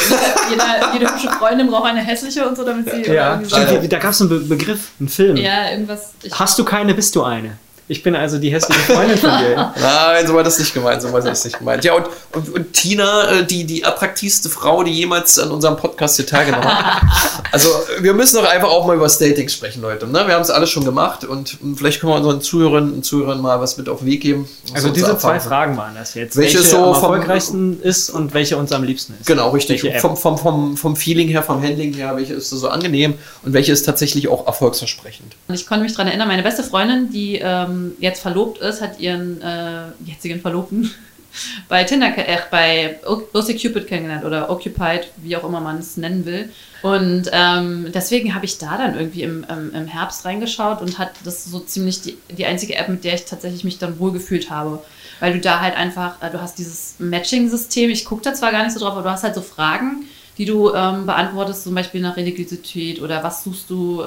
[0.51, 3.89] jeder, jede hübsche Freundin braucht eine hässliche und so, damit sie Ja, irgendwie stimmt, wie-
[3.89, 5.37] da gab es einen Be Begriff, einen Film.
[5.37, 6.11] ja, irgendwas.
[6.23, 7.59] Ich, Hast du keine, bist du eine.
[7.91, 9.75] Ich bin also die hässliche Freundin von dir.
[9.81, 11.83] Nein, so war das nicht gemeint, so war das nicht gemeint.
[11.85, 16.15] Ja, und, und, und Tina, äh, die, die attraktivste Frau, die jemals an unserem Podcast
[16.15, 17.03] hier teilgenommen hat.
[17.53, 20.07] Also, wir müssen doch einfach auch mal über Dating sprechen, Leute.
[20.07, 20.25] Ne?
[20.25, 23.59] Wir haben es alles schon gemacht und vielleicht können wir unseren Zuhörerinnen und Zuhörern mal
[23.59, 24.49] was mit auf den Weg geben.
[24.73, 25.41] Also diese zwei.
[25.41, 26.37] Fragen waren das jetzt.
[26.37, 29.27] Welche Welche, so am vom- erfolgreichsten ist und welche uns am liebsten ist.
[29.27, 29.83] Genau, richtig.
[30.01, 33.73] Vom, vom, vom, vom Feeling her, vom Handling her, welche ist so angenehm und welche
[33.73, 35.35] ist tatsächlich auch erfolgsversprechend.
[35.49, 38.99] Und ich konnte mich daran erinnern, meine beste Freundin, die ähm, jetzt verlobt ist, hat
[39.01, 40.91] ihren äh, jetzigen Verlobten
[41.69, 46.51] bei Tinder, äh, bei OkCupid kennengelernt oder Occupied, wie auch immer man es nennen will.
[46.83, 51.13] Und ähm, deswegen habe ich da dann irgendwie im, im, im Herbst reingeschaut und hat
[51.25, 54.83] das so ziemlich die, die einzige App, mit der ich tatsächlich mich dann wohlgefühlt habe.
[55.21, 58.65] Weil du da halt einfach, äh, du hast dieses Matching-System, ich gucke da zwar gar
[58.65, 60.07] nicht so drauf, aber du hast halt so Fragen,
[60.41, 64.07] die du ähm, beantwortest, zum Beispiel nach Religiosität oder was suchst du, äh,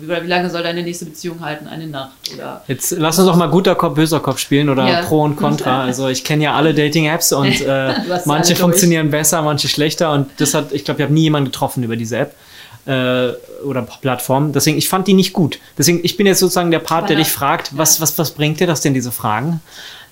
[0.00, 3.36] wie, wie lange soll deine nächste Beziehung halten, eine Nacht oder Jetzt lass uns doch
[3.36, 5.02] mal guter Kopf, böser Kopf spielen oder Ja.
[5.02, 5.84] Pro und Contra.
[5.90, 10.54] Also ich kenne ja alle Dating-Apps und äh, manche funktionieren besser, manche schlechter und das
[10.54, 12.34] hat, ich glaube, ich habe nie jemanden getroffen über diese App
[12.86, 13.28] äh,
[13.64, 14.52] oder Plattform.
[14.52, 15.60] Deswegen, ich fand die nicht gut.
[15.78, 18.66] Deswegen, ich bin jetzt sozusagen der Part, der dich fragt, was, was, was bringt dir
[18.66, 19.60] das denn, diese Fragen?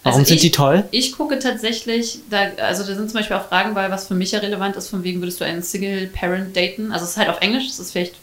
[0.05, 0.85] Warum Also sind ich- die toll?
[0.91, 4.31] Ich gucke tatsächlich, da, also da sind zum Beispiel auch Fragen bei, was für mich
[4.33, 6.93] ja relevant ist, von wegen würdest du einen Single Parent daten?
[6.93, 8.15] Also es ist halt auf Englisch, das ist vielleicht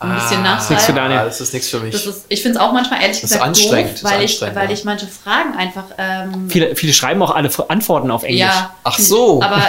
[0.00, 0.92] ein bisschen nichts für.
[0.92, 1.20] Daniel.
[1.20, 1.92] Ah, das ist nichts für mich.
[1.92, 4.04] Das ist, ich finde es auch manchmal ehrlich Das ist gesagt anstrengend, doof, das ist
[4.04, 4.74] weil, ich, anstrengend, weil ja.
[4.74, 5.84] ich manche Fragen einfach.
[5.98, 8.40] Ähm, Viele, viele schreiben auch alle Antworten auf Englisch.
[8.40, 9.40] ja, Ach so.
[9.40, 9.62] Aber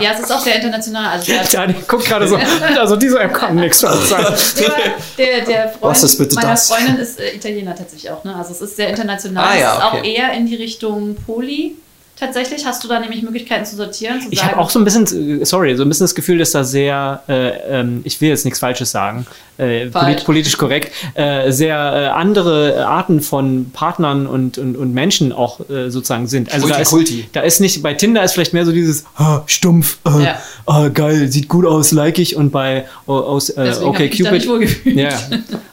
[0.00, 1.12] ja, es ist auch sehr international.
[1.12, 2.38] Also der, Daniel guckt gerade so,
[2.78, 4.24] also diese App kann nichts für uns sein.
[5.18, 6.68] der, der Freund Was ist bitte meiner das?
[6.68, 8.22] Freundin ist äh, Italiener tatsächlich auch.
[8.24, 8.34] Ne?
[8.34, 9.44] Also es ist sehr international.
[9.44, 10.14] Ah, ja, es ist auch okay.
[10.14, 11.76] eher in die Richtung Poly.
[12.20, 14.20] Tatsächlich hast du da nämlich Möglichkeiten zu sortieren.
[14.20, 16.50] Zu Ich habe auch so ein bisschen, äh, sorry, so ein bisschen das Gefühl, dass
[16.50, 20.04] da sehr, äh, ähm, ich will jetzt nichts Falsches sagen, äh, Falsch.
[20.04, 25.60] polit politisch korrekt, äh, sehr äh, andere Arten von Partnern und, und, und Menschen auch
[25.70, 26.52] äh, sozusagen sind.
[26.52, 26.94] Also da ist,
[27.32, 30.38] da ist nicht, bei Tinder ist vielleicht mehr so dieses ah, stumpf, äh, Ja.
[30.66, 34.44] ah, geil, sieht gut aus, like ich und bei oh, aus, äh, okay Cupid
[34.84, 35.08] ja.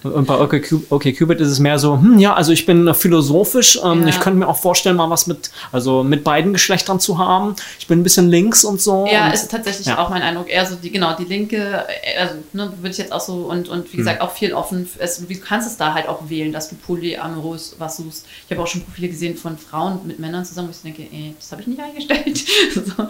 [0.03, 2.93] Und bei okay, Cupid, okay Cupid ist es mehr so, hm, ja, also ich bin
[2.93, 4.07] philosophisch, ähm, Ja.
[4.09, 7.55] ich könnte mir auch vorstellen, mal was mit, also mit beiden Geschlechtern zu haben.
[7.79, 9.07] Ich bin ein bisschen links und so.
[9.11, 9.97] Ja, und, ist tatsächlich ja.
[9.97, 10.49] auch mein Eindruck.
[10.49, 13.69] Eher so die, genau, die linke, äh, also ne, würde ich jetzt auch so und,
[13.69, 13.93] und Hm.
[13.93, 14.87] wie gesagt auch viel offen.
[14.99, 18.25] Es, du kannst es da halt auch wählen, dass du polyamorös was suchst.
[18.45, 21.33] Ich habe auch schon Profile gesehen von Frauen mit Männern zusammen, wo ich denke, ey,
[21.39, 22.37] das habe ich nicht eingestellt.
[22.75, 23.03] so.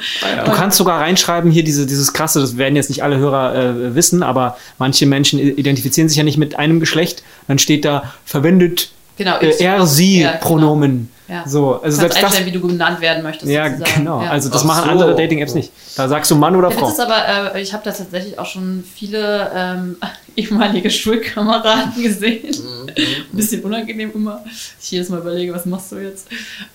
[0.45, 3.95] Du kannst sogar reinschreiben, hier diese, dieses krasse, das werden jetzt nicht alle Hörer äh,
[3.95, 7.23] wissen, aber manche Menschen identifizieren sich ja nicht mit einem Geschlecht.
[7.47, 10.43] Dann steht da, verwendet Genau, äh, er, sie Ja, genau.
[10.43, 11.09] Pronomen.
[11.27, 11.47] Ja.
[11.47, 12.45] So, also du kannst selbst das.
[12.45, 13.51] wie du genannt werden möchtest.
[13.51, 13.99] Ja, sozusagen.
[13.99, 14.21] genau.
[14.21, 14.29] Ja.
[14.29, 14.91] Also das Ach machen so.
[14.91, 15.71] andere Dating-Apps nicht.
[15.95, 16.89] Da sagst du Mann oder Der Frau.
[16.89, 19.97] Ist aber, äh, ich habe da tatsächlich auch schon viele ähm,
[20.37, 22.47] ehemalige Schulkameraden gesehen.
[22.47, 22.87] Mhm.
[22.89, 24.43] Ein bisschen unangenehm immer.
[24.81, 26.27] Ich jedes Mal überlege, was machst du jetzt?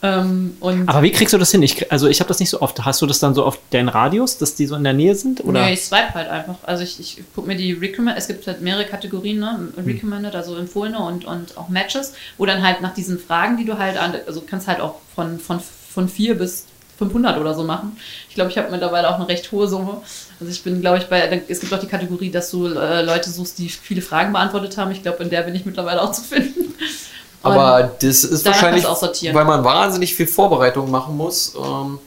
[0.02, 1.62] Ähm, und Aber wie kriegst du das hin?
[1.62, 2.84] Ich, also ich habe das nicht so oft.
[2.84, 5.42] Hast du das dann so auf deinen Radius, dass die so in der Nähe sind?
[5.44, 5.64] Oder?
[5.64, 6.56] Nee, ich swipe halt einfach.
[6.64, 9.58] Also ich, ich gucke mir die Recommend, es gibt halt mehrere Kategorien, ne?
[9.76, 9.84] Hm.
[9.86, 13.78] Recommended, also empfohlene und, und auch Matches, wo dann halt nach diesen Fragen, die du
[13.78, 16.66] halt an, also kannst halt auch von, von, von 4 bis
[16.98, 17.96] 500 oder so machen.
[18.28, 20.02] Ich glaube, ich habe mittlerweile auch eine recht hohe Summe.
[20.40, 23.30] Also ich bin, glaube ich, bei, es gibt auch die Kategorie, dass du äh, Leute
[23.30, 24.90] suchst, die viele Fragen beantwortet haben.
[24.92, 26.74] Ich glaube, in der bin ich mittlerweile auch zu finden.
[27.42, 31.98] Aber das ist wahrscheinlich, du weil man wahnsinnig viel Vorbereitung machen muss, ähm,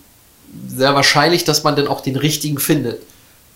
[0.68, 3.02] sehr wahrscheinlich, dass man dann auch den richtigen findet,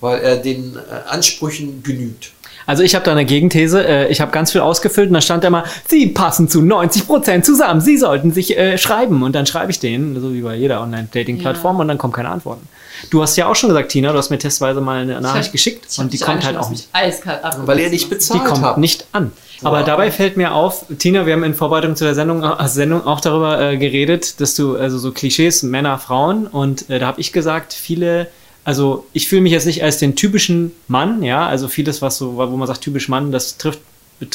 [0.01, 2.33] weil er den äh, Ansprüchen genügt.
[2.69, 3.85] Also ich habe da eine Gegenthese.
[3.85, 7.81] Äh, Ich habe ganz viel ausgefüllt und da stand immer, Sie passen zu 90% zusammen.
[7.81, 9.23] Sie sollten sich äh, schreiben.
[9.23, 11.81] Und dann schreibe ich denen, so wie bei jeder Online-Dating-Plattform, Ja.
[11.81, 12.67] und dann kommen keine Antworten.
[13.09, 15.51] Du hast ja auch schon gesagt, Tina, du hast mir testweise mal eine Nachricht hab-
[15.53, 16.89] geschickt und die kommt halt auch nicht.
[16.93, 17.67] eiskalt abgewiesen.
[17.67, 18.77] Weil er nicht Die bezahlt kommt hat.
[18.77, 19.31] nicht an.
[19.63, 19.85] Aber Wow.
[19.85, 23.19] dabei fällt mir auf, Tina, wir haben in Vorbereitung zu der Sendung, äh, Sendung auch
[23.19, 27.31] darüber äh, geredet, dass du, also so Klischees, Männer, Frauen, und äh, da habe ich
[27.33, 28.27] gesagt, viele,
[28.63, 32.35] also ich fühle mich jetzt nicht als den typischen Mann, ja, also vieles, was so,
[32.35, 33.79] wo man sagt, typisch Mann, das trifft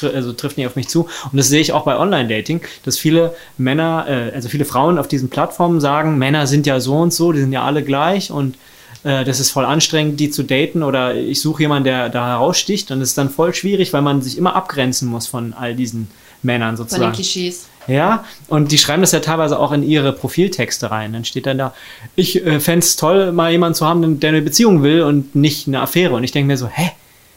[0.02, 1.08] also trifft nicht auf mich zu.
[1.30, 5.08] Und das sehe ich auch bei Online-Dating, dass viele Männer, äh, also viele Frauen auf
[5.08, 8.56] diesen Plattformen sagen, Männer sind ja so und so, die sind ja alle gleich und
[9.04, 12.90] äh, das ist voll anstrengend, die zu daten oder ich suche jemanden, der da heraussticht
[12.90, 16.08] und es ist dann voll schwierig, weil man sich immer abgrenzen muss von all diesen
[16.44, 17.12] Männern Von den sozusagen.
[17.12, 17.66] Klischees.
[17.86, 21.12] Ja, und die schreiben das ja teilweise auch in ihre Profiltexte rein.
[21.12, 21.74] Dann steht dann da,
[22.16, 25.68] ich äh, fände es toll, mal jemanden zu haben, der eine Beziehung will und nicht
[25.68, 26.14] eine Affäre.
[26.14, 26.92] Und ich denke mir so, hä?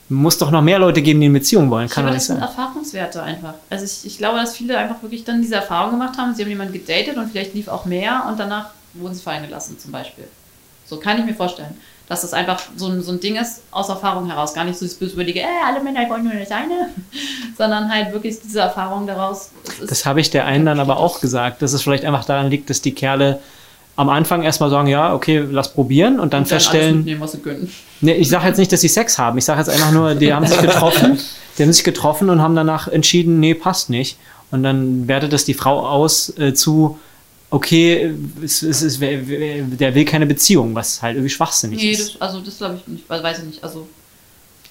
[0.10, 1.88] Muss doch noch mehr Leute geben, die eine Beziehung wollen.
[1.88, 2.40] Ich Kann glaube, doch das sind.
[2.40, 3.56] Erfahrungswerte einfach.
[3.70, 6.34] Also ich, ich glaube, dass viele einfach wirklich dann diese Erfahrung gemacht haben.
[6.34, 9.78] Sie haben jemanden gedatet und vielleicht lief auch mehr und danach wurden sie fallen gelassen
[9.78, 10.24] zum Beispiel.
[10.86, 11.76] So kann ich mir vorstellen.
[12.08, 14.54] Dass das einfach so ein, so ein Ding ist, aus Erfahrung heraus.
[14.54, 16.90] Gar nicht so das böswürdige, äh, alle Männer wollen nur das eine,
[17.58, 19.52] sondern halt wirklich diese Erfahrung daraus.
[19.88, 22.70] Das habe ich der einen dann aber auch gesagt, dass es vielleicht einfach daran liegt,
[22.70, 23.40] dass die Kerle
[23.98, 27.04] am Anfang erstmal sagen, ja, okay, lass probieren und dann und dann feststellen.
[28.00, 29.38] Nee, ich sage jetzt nicht, dass sie Sex haben.
[29.40, 31.20] Ich sage jetzt einfach nur, die haben sich getroffen.
[31.58, 34.18] Die haben sich getroffen und haben danach entschieden, nee, passt nicht.
[34.52, 37.00] Und dann wertet das die Frau aus äh, zu,
[37.50, 41.92] okay, es, es, es, wer- wer- der will keine Beziehung, was halt irgendwie schwachsinnig Nee,
[41.92, 42.16] ist.
[42.16, 43.64] das, also das glaube ich nicht, weiß ich nicht.
[43.64, 43.88] Also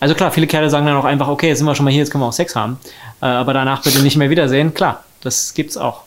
[0.01, 2.01] Also klar, viele Kerle sagen dann auch einfach, okay, jetzt sind wir schon mal hier,
[2.01, 2.79] jetzt können wir auch Sex haben.
[3.23, 4.75] Äh, aber danach bitte nicht mehr wiedersehen.
[4.75, 6.03] Klar, das gibt's auch.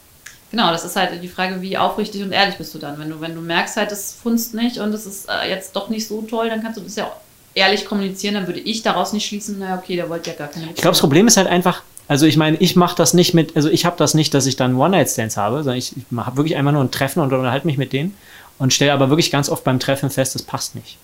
[0.52, 2.98] Genau, das ist halt die Frage, wie aufrichtig und ehrlich bist du dann.
[3.00, 5.90] Wenn du, wenn du merkst halt, das funzt nicht und es ist äh, jetzt doch
[5.90, 7.16] nicht so toll, dann kannst du das ja auch
[7.56, 10.68] ehrlich kommunizieren, dann würde ich daraus nicht schließen, naja, okay, der wollte ja gar keine
[10.68, 13.56] Ich glaube, das Problem ist halt einfach, also ich meine, ich mache das nicht mit,
[13.56, 16.58] also ich habe das nicht, dass ich dann One-Night-Stands habe, sondern ich, ich habe wirklich
[16.58, 18.16] einmal nur ein Treffen und unterhalte mich mit denen
[18.58, 20.98] und stelle aber wirklich ganz oft beim Treffen fest, das passt nicht.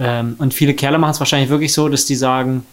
[0.00, 2.64] Ähm, und viele Kerle machen es wahrscheinlich wirklich so, dass die sagen,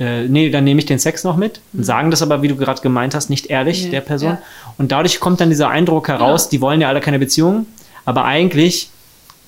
[0.00, 1.60] äh, nee, dann nehme ich den Sex noch mit.
[1.72, 4.30] Und sagen das aber, wie du gerade gemeint hast, nicht ehrlich Nee, der Person.
[4.30, 4.38] ja.
[4.76, 6.50] Und dadurch kommt dann dieser Eindruck heraus, Genau.
[6.50, 7.66] die wollen ja alle keine Beziehung,
[8.04, 8.90] aber eigentlich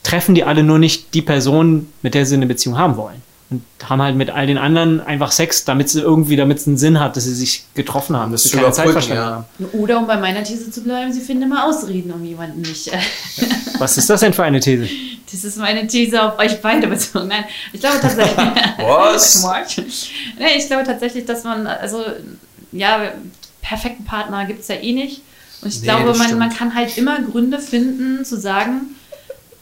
[0.05, 3.21] treffen die alle nur nicht die Person, mit der sie eine Beziehung haben wollen.
[3.49, 6.79] Und haben halt mit all den anderen einfach Sex, damit sie irgendwie, damit es einen
[6.79, 9.47] Sinn hat, dass sie sich getroffen haben, dass sie keine überbrücken, Zeitverschwendung ja.
[9.61, 9.67] haben.
[9.73, 12.89] Oder um bei meiner These zu bleiben, sie finden immer Ausreden, um jemanden nicht.
[12.89, 12.99] Äh,
[13.79, 14.89] Was ist das denn für eine These?
[15.31, 17.29] das ist meine These auf euch beide bezogen.
[17.29, 18.37] Nein, ich glaube tatsächlich.
[18.79, 19.45] Was?
[20.39, 22.05] nee, ich glaube tatsächlich, dass man, also,
[22.73, 23.13] ja,
[23.63, 25.23] perfekten Partner gibt es ja eh nicht.
[25.63, 28.95] Und ich Nee, glaube, man, man kann halt immer Gründe finden, zu sagen,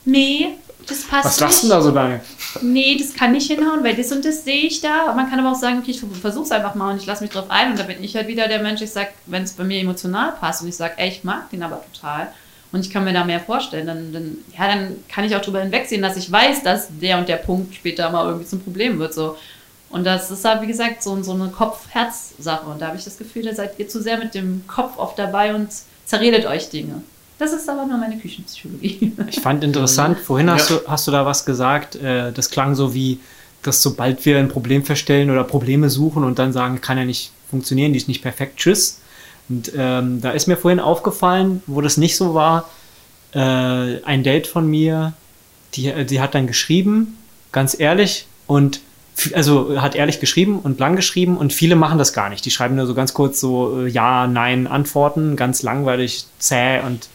[0.05, 0.49] nee,
[0.87, 2.21] das passt Was lachst du denn da so lange?
[2.63, 5.05] nee, das kann nicht hinhauen, weil das und das sehe ich da.
[5.05, 7.23] Aber man kann aber auch sagen, okay, ich versuche es einfach mal und ich lasse
[7.23, 7.73] mich drauf ein.
[7.73, 10.33] Und da bin ich halt wieder der Mensch, ich sage, wenn es bei mir emotional
[10.33, 12.29] passt und ich sage, ey, ich mag den aber total
[12.75, 15.61] und ich kann mir da mehr vorstellen, dann, dann, ja, dann kann ich auch drüber
[15.61, 19.15] hinwegsehen, dass ich weiß, dass der und der Punkt später mal irgendwie zum Problem wird.
[19.15, 19.37] So.
[19.91, 22.67] Und das ist halt, wie gesagt, so, so eine Kopf-Herz-Sache.
[22.67, 25.17] Und da habe ich das Gefühl, da seid ihr zu sehr mit dem Kopf oft
[25.17, 25.69] dabei und
[26.05, 27.03] zerredet euch Dinge.
[27.39, 29.13] Das ist aber nur meine Küchenpsychologie.
[29.29, 30.77] Ich fand interessant, vorhin hast, Ja.
[30.77, 33.19] du, hast du da was gesagt, äh, das klang so wie,
[33.63, 37.33] dass sobald wir ein Problem feststellen oder Probleme suchen und dann sagen, kann ja nicht
[37.51, 39.01] funktionieren, die ist nicht perfekt, tschüss.
[39.49, 42.69] Und ähm, da ist mir vorhin aufgefallen, wo das nicht so war,
[43.35, 43.39] äh,
[44.05, 45.13] ein Date von mir,
[45.75, 47.19] die, die hat dann geschrieben,
[47.53, 48.81] ganz ehrlich, und
[49.35, 52.45] also hat ehrlich geschrieben und lang geschrieben und viele machen das gar nicht.
[52.45, 57.05] Die schreiben nur so ganz kurz so äh, Ja, Nein, Antworten, ganz langweilig, zäh und
[57.05, 57.09] äh,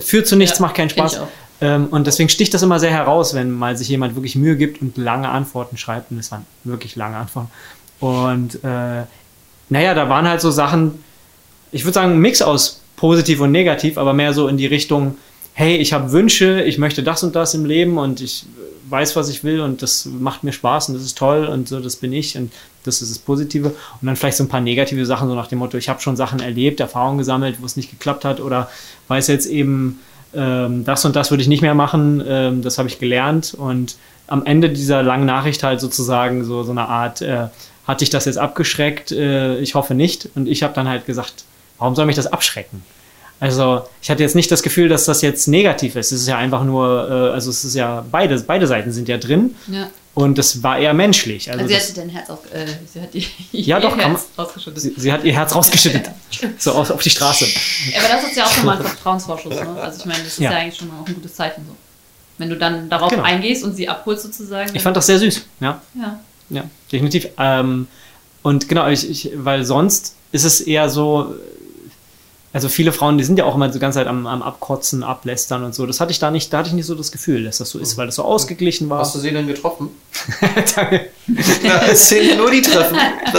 [0.00, 1.20] führt zu nichts, Ja, macht keinen Spaß.
[1.60, 4.82] Ähm, und deswegen sticht das immer sehr heraus, wenn mal sich jemand wirklich Mühe gibt
[4.82, 6.10] und lange Antworten schreibt.
[6.10, 7.50] Und es waren wirklich lange Antworten.
[8.00, 9.04] Und äh,
[9.68, 11.02] naja, da waren halt so Sachen,
[11.70, 15.16] ich würde sagen, ein Mix aus positiv und negativ, aber mehr so in die Richtung,
[15.54, 18.46] hey, ich habe Wünsche, ich möchte das und das im Leben und ich
[18.88, 21.80] weiß, was ich will und das macht mir Spaß und das ist toll und so,
[21.80, 22.52] das bin ich und
[22.84, 23.68] das ist das Positive.
[23.68, 26.16] Und dann vielleicht so ein paar negative Sachen, so nach dem Motto, ich habe schon
[26.16, 28.70] Sachen erlebt, Erfahrungen gesammelt, wo es nicht geklappt hat oder
[29.08, 30.00] weiß jetzt eben,
[30.34, 33.96] ähm, das und das würde ich nicht mehr machen, ähm, das habe ich gelernt und
[34.26, 37.48] am Ende dieser langen Nachricht halt sozusagen so, so eine Art, äh,
[37.86, 39.12] hat dich das jetzt abgeschreckt?
[39.12, 40.28] Äh, ich hoffe nicht.
[40.34, 41.44] Und ich habe dann halt gesagt,
[41.78, 42.82] warum soll mich das abschrecken?
[43.42, 46.12] Also ich hatte jetzt nicht das Gefühl, dass das jetzt negativ ist.
[46.12, 49.18] Es ist ja einfach nur, äh, also es ist ja beide, beide Seiten sind ja
[49.18, 49.88] drin Ja.
[50.14, 51.50] und das war eher menschlich.
[51.50, 54.28] Also Also sie hat dein Herz auf, äh, sie hat die, Ja, ihr doch, Herz
[54.36, 54.80] ausgeschüttet.
[54.80, 56.08] sie, sie hat ihr Herz rausgeschüttet,
[56.56, 57.44] so auf, auf die Straße.
[57.98, 59.76] Aber das ist ja auch schon mal ein Vertrauensvorschuss, ne?
[59.82, 60.52] Also ich meine, das ist ja.
[60.52, 60.58] Ja.
[60.58, 61.74] eigentlich schon mal auch ein gutes Zeichen so.
[62.38, 63.24] Wenn du dann darauf Genau.
[63.24, 64.70] eingehst und sie abholst sozusagen.
[64.72, 65.82] Ich fand das sehr süß, ja.
[66.00, 66.20] ja.
[66.48, 67.26] Ja, definitiv.
[67.38, 67.88] Ähm,
[68.42, 71.34] und genau, ich, ich, weil sonst ist es eher so,
[72.52, 75.64] also viele Frauen, die sind ja auch immer die ganze Zeit am, am Abkotzen, Ablästern
[75.64, 75.86] und so.
[75.86, 77.78] Das hatte ich da nicht, da hatte ich nicht so das Gefühl, dass das so
[77.78, 79.00] ist, weil das so ausgeglichen war.
[79.00, 79.88] Hast du sie denn getroffen?
[80.76, 81.06] Danke.
[81.62, 82.98] Na, es zählen nur die Treffen.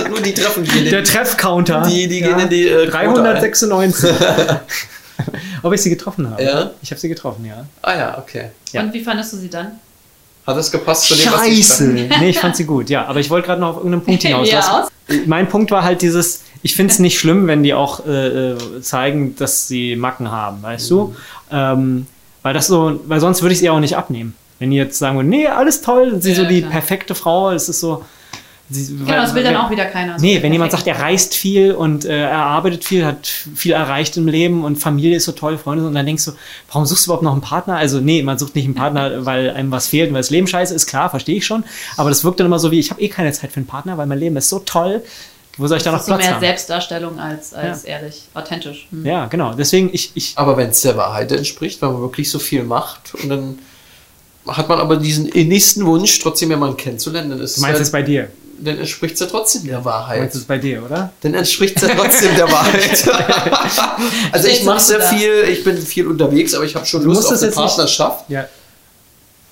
[0.10, 1.84] Nur die Treffen gehen Der Treffcounter.
[1.88, 3.40] die, die gehen in die äh, Quote ein.
[3.40, 4.10] 396.
[5.62, 6.44] Ob ich sie getroffen habe?
[6.44, 6.72] Ja?
[6.82, 7.66] Ich habe sie getroffen, ja.
[7.82, 8.50] Ah ja, okay.
[8.72, 8.82] Ja.
[8.82, 9.80] Und wie fandest du sie dann?
[10.46, 11.84] Hat es gepasst zu dem, was ich Scheiße.
[11.86, 13.06] Nee, ich fand sie gut, ja.
[13.06, 14.50] Aber ich wollte gerade noch auf irgendeinen Punkt hinaus.
[14.50, 14.88] Ja, Was- aus.
[15.26, 18.82] Mein Punkt war halt dieses, ich finde es nicht schlimm, wenn die auch äh, äh,
[18.82, 21.16] zeigen, dass sie Macken haben, weißt du?
[21.52, 22.08] Ähm,
[22.42, 24.36] weil das so, weil sonst würde ich es ihr auch nicht abnehmen.
[24.60, 26.72] Wenn die jetzt sagen, würden, nee, alles toll, sie Ja, so die klar.
[26.72, 28.04] perfekte Frau, es ist so.
[28.74, 30.18] Sie, Genau, das will dann auch wieder keiner.
[30.20, 34.18] Nee, wenn jemand sagt, er reist viel und äh, er arbeitet viel, hat viel erreicht
[34.18, 36.32] im Leben und Familie ist so toll, Freunde, und dann denkst du,
[36.72, 37.78] warum suchst du überhaupt noch einen Partner?
[37.78, 40.48] Also, nee, man sucht nicht einen Partner, weil einem was fehlt und weil das Leben
[40.48, 41.64] scheiße ist, klar, verstehe ich schon.
[41.98, 43.98] Aber das wirkt dann immer so wie, ich habe eh keine Zeit für einen Partner,
[43.98, 45.04] weil mein Leben ist so toll.
[45.58, 46.42] Wo soll ich da noch das ist so Platz mehr haben?
[46.42, 48.88] Selbstdarstellung als, als ehrlich, authentisch.
[48.90, 49.06] Hm.
[49.06, 49.54] Ja, genau.
[49.54, 53.14] Deswegen, ich, ich Aber wenn es der Wahrheit entspricht, wenn man wirklich so viel macht
[53.16, 53.60] und dann
[54.48, 57.92] hat man aber diesen innigsten Wunsch, trotzdem jemanden kennenzulernen, dann ist du meinst es es
[57.92, 58.30] bei dir.
[58.60, 60.20] Dann entspricht es ja trotzdem der Du Wahrheit.
[60.20, 61.12] meinst es bei dir, oder?
[61.22, 63.04] Dann entspricht es ja trotzdem der Wahrheit.
[64.32, 67.08] also ich du mache sehr viel, ich bin viel unterwegs, aber ich habe schon Du
[67.08, 68.30] Lust auf eine jetzt nicht- Partnerschaft.
[68.30, 68.46] Ja.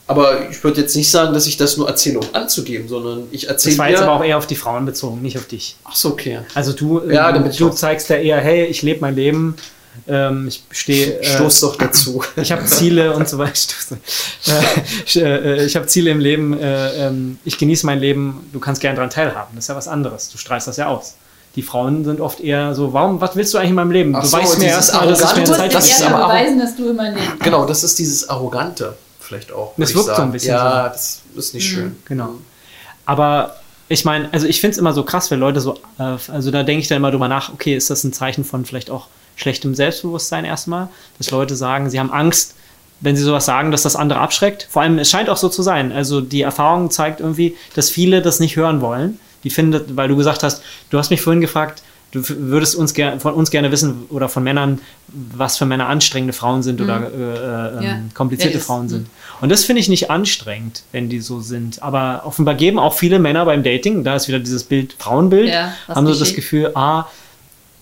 [0.08, 3.44] Aber ich würde jetzt nicht sagen, dass ich das nur erzähle, um anzugeben, sondern ich
[3.44, 5.78] Das erzähle war jetzt aber auch eher auf die Frauen bezogen, nicht auf dich.
[5.86, 6.40] Ach so, okay.
[6.54, 9.16] Also du, äh, Ja, damit ich du auch- zeigst ja eher, hey, ich lebe mein
[9.16, 9.56] Leben,
[10.08, 12.24] ähm, ich stehe, äh, Stoß doch dazu.
[12.36, 13.54] ich habe Ziele und so weiter.
[13.56, 13.92] Stoß.
[13.92, 14.62] Äh,
[15.06, 18.82] ich äh, ich habe Ziele im Leben, äh, ähm, ich genieße mein Leben, du kannst
[18.82, 19.56] gern daran teilhaben.
[19.56, 20.30] Das ist ja was anderes.
[20.30, 21.16] Du strahlst das ja aus.
[21.56, 24.16] Die Frauen sind oft eher so, warum, was willst du eigentlich in meinem Leben?
[24.16, 26.28] Ach Du so, weißt mir erst mal, dass ich mir Zeit das ist eher aber-
[26.28, 27.40] beweisen, dass du immer lebst.
[27.42, 29.74] Genau, das ist dieses Arrogante vielleicht auch.
[29.78, 31.76] Das ich wirkt so ein bisschen Ja, das ist nicht Mhm.
[31.76, 31.96] schön.
[32.06, 32.30] Genau.
[33.06, 33.58] Aber
[33.90, 36.64] ich meine, also ich finde es immer so krass, wenn Leute so, äh, also da
[36.64, 39.76] denke ich dann immer drüber nach, okay, ist das ein Zeichen von vielleicht auch schlechtem
[39.76, 42.56] Selbstbewusstsein erstmal, dass Leute sagen, sie haben Angst,
[43.00, 44.68] wenn sie sowas sagen, dass das andere abschreckt.
[44.70, 45.92] Vor allem, es scheint auch so zu sein.
[45.92, 49.20] Also die Erfahrung zeigt irgendwie, dass viele das nicht hören wollen.
[49.44, 53.34] Die finden, weil du gesagt hast, du hast mich vorhin gefragt, du würdest uns von
[53.34, 57.86] uns gerne wissen oder von Männern, was für Männer anstrengende Frauen sind oder äh, äh,
[57.86, 57.98] Ja.
[58.14, 59.08] komplizierte Ja, Frauen sind.
[59.40, 61.82] Und das finde ich nicht anstrengend, wenn die so sind.
[61.82, 65.74] Aber offenbar geben auch viele Männer beim Dating, da ist wieder dieses Bild, Frauenbild, Ja,
[65.88, 66.36] haben so das.
[66.36, 67.06] Gefühl, ah,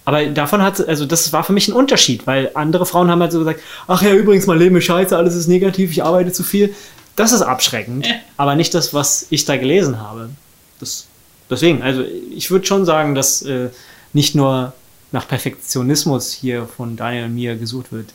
[0.09, 3.31] aber davon hat, also das war für mich ein Unterschied, weil andere Frauen haben halt
[3.31, 6.41] so gesagt, ach ja, übrigens, mein Leben ist scheiße, alles ist negativ, ich arbeite zu
[6.43, 6.73] viel.
[7.15, 8.15] Das ist abschreckend, Ja.
[8.35, 10.31] aber nicht das, was ich da gelesen habe.
[10.79, 11.05] Das,
[11.47, 12.03] deswegen, also
[12.35, 13.69] ich würde schon sagen, dass äh,
[14.13, 14.73] nicht nur
[15.11, 18.07] nach Perfektionismus hier von Daniel und mir gesucht wird.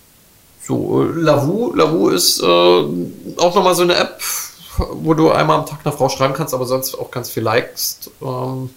[0.66, 4.18] So, äh, Lavu, Lavu ist äh, auch nochmal so eine App,
[4.94, 8.10] wo du einmal am Tag einer Frau schreiben kannst, aber sonst auch ganz viel likest.
[8.20, 8.70] Ähm,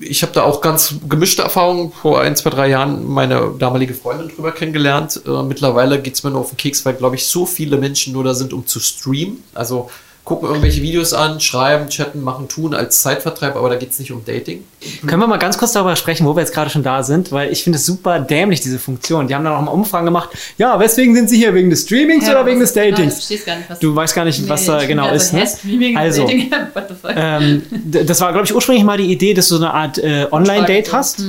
[0.00, 1.92] ich habe da auch ganz gemischte Erfahrungen.
[1.92, 5.20] Vor ein, zwei, drei Jahren meine damalige Freundin drüber kennengelernt.
[5.26, 8.12] Äh, mittlerweile geht es mir nur auf den Keks, weil, glaube ich, so viele Menschen
[8.12, 9.42] nur da sind, um zu streamen.
[9.54, 9.90] Also
[10.24, 14.10] gucken irgendwelche Videos an, schreiben, chatten, machen, tun als Zeitvertreib, aber da geht es nicht
[14.10, 14.64] um Dating.
[15.06, 17.52] Können wir mal ganz kurz darüber sprechen, wo wir jetzt gerade schon da sind, weil
[17.52, 19.28] ich finde es super dämlich, diese Funktion.
[19.28, 20.30] Die haben dann auch mal Umfragen gemacht.
[20.56, 21.52] Ja, weswegen sind sie hier?
[21.54, 23.28] Wegen des Streamings Ja, oder was wegen des genau, Datings?
[23.44, 25.32] gar nicht, was Du weißt gar nicht, was Nee, da ich genau bin ist.
[25.32, 25.94] Ne?
[25.96, 27.12] Also, Dating, what the fuck?
[27.16, 30.26] ähm, das war, glaube ich, ursprünglich mal die Idee, dass du so eine Art äh,
[30.30, 31.20] Online-Date hast,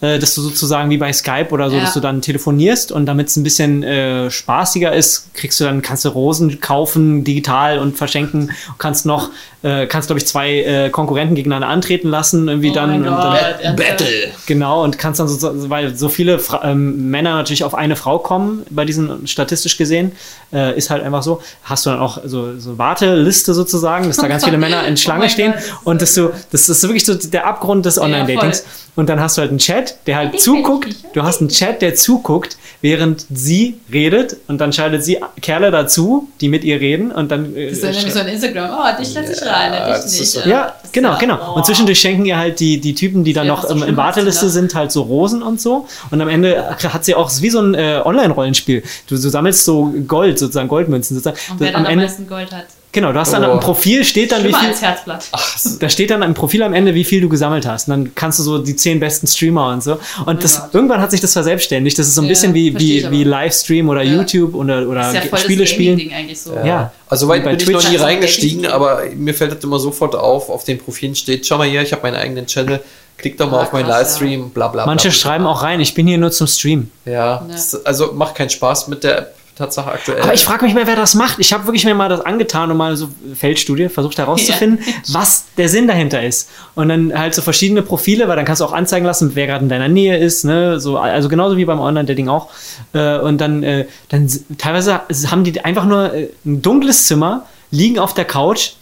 [0.00, 1.82] äh, dass du sozusagen wie bei Skype oder so, Ja.
[1.84, 5.80] dass du dann telefonierst und damit es ein bisschen äh, spaßiger ist, kriegst du dann,
[5.82, 8.41] kannst du Rosen kaufen, digital und verschenken,
[8.78, 9.30] kannst noch,
[9.62, 13.76] äh, kannst, glaube ich, zwei äh, Konkurrenten gegeneinander antreten lassen, irgendwie Oh dann, dann?
[13.76, 14.06] Battle!
[14.46, 18.18] Genau, und kannst dann so, weil so viele Fra ähm, Männer natürlich auf eine Frau
[18.18, 20.12] kommen, bei diesen statistisch gesehen,
[20.52, 24.28] äh, ist halt einfach so, hast du dann auch so, so Warteliste sozusagen, dass da
[24.28, 27.04] ganz viele Männer in Oh Schlange mein stehen Gott, und dass du, das ist wirklich
[27.04, 28.60] so der Abgrund des Online-Datings.
[28.60, 28.70] voll.
[28.96, 31.94] und dann hast du halt einen Chat, der halt zuguckt, du hast einen Chat, der
[31.94, 37.30] zuguckt, während sie redet und dann schaltet sie Kerle dazu, die mit ihr reden und
[37.30, 38.70] dann äh, Das ist ja nämlich so ein Instagram.
[38.72, 39.51] Oh, dich lasse ich rein,
[39.88, 40.30] das dich nicht.
[40.32, 41.54] so- ja, genau, ja- genau.
[41.54, 44.40] Und zwischendurch schenken ihr halt die, die Typen, die dann Ja, noch ähm, in Warteliste
[44.40, 44.52] Tinder.
[44.52, 45.86] sind, halt so Rosen und so.
[46.10, 48.82] Und am Ende hat sie auch ist wie so ein äh, Online-Rollenspiel.
[49.08, 51.16] Du, du sammelst so Gold, sozusagen Goldmünzen.
[51.16, 51.38] Sozusagen.
[51.52, 52.66] Und wer am dann am Ende, meisten Gold hat.
[52.92, 53.52] Genau, du hast dann Oh.
[53.54, 54.68] im Profil steht dann wie Schlimmer viel.
[54.68, 55.24] als Herzblatt.
[55.80, 57.88] Da steht dann im Profil am Ende, wie viel du gesammelt hast.
[57.88, 59.98] Und dann kannst du so die zehn besten Streamer und so.
[60.26, 60.74] Und das, Gott.
[60.74, 61.98] irgendwann hat sich das verselbständigt.
[61.98, 63.24] Das ist so ein Ja, bisschen wie, wie, wie.
[63.24, 64.12] Livestream oder Ja.
[64.18, 66.12] YouTube oder, oder Das ist ja voll Spiele das spielen.
[66.14, 66.54] Eigentlich so.
[66.64, 66.92] Ja.
[67.08, 67.88] Also weit Wie bei bin ich noch Twitch.
[67.90, 71.58] nie Also reingestiegen, aber mir fällt das immer sofort auf, auf den Profilen steht, schau
[71.58, 72.80] mal hier, ich habe meinen eigenen Channel,
[73.18, 74.86] klick doch mal Ah, auf meinen krass, Livestream, bla bla bla.
[74.86, 75.14] Manche bla.
[75.16, 76.90] schreiben auch rein, ich bin hier nur zum Stream.
[77.04, 77.46] Ja, Ja.
[77.50, 80.22] das- also macht keinen Spaß mit der App, Tatsache aktuell.
[80.22, 81.38] Aber ich frage mich mal, wer das macht.
[81.38, 85.68] Ich habe wirklich mir mal das angetan und mal so Feldstudie versucht herauszufinden, was der
[85.68, 86.48] Sinn dahinter ist.
[86.74, 89.62] Und dann halt so verschiedene Profile, weil dann kannst du auch anzeigen lassen, wer gerade
[89.64, 90.44] in deiner Nähe ist.
[90.44, 90.80] Ne?
[90.80, 92.48] So, also genauso wie beim Online-Dating auch.
[92.94, 97.98] Äh, und dann, äh, dann teilweise haben die einfach nur äh, ein dunkles Zimmer, liegen
[97.98, 98.72] auf der Couch,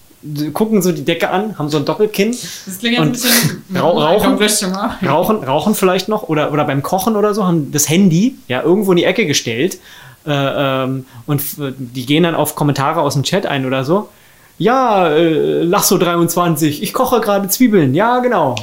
[0.53, 2.31] gucken so die Decke an, haben so ein Doppelkinn,
[2.67, 3.65] Das klingt jetzt ein bisschen.
[3.75, 4.49] Rau- rauchen?
[4.49, 4.99] Zimmer.
[5.07, 8.93] rauchen, rauchen vielleicht noch oder, oder beim Kochen oder so, haben das Handy ja irgendwo
[8.93, 9.79] in die Ecke gestellt
[10.27, 11.43] äh, ähm, und
[11.79, 14.09] die gehen dann auf Kommentare aus dem Chat ein oder so.
[14.59, 18.57] Ja, äh, Lasso23, ich koche gerade Zwiebeln, ja, genau.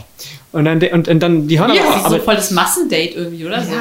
[0.52, 2.52] Und dann, und, und dann die hören Ja, aber, das ist aber, so voll das
[2.52, 3.64] Massendate irgendwie, oder?
[3.64, 3.72] So.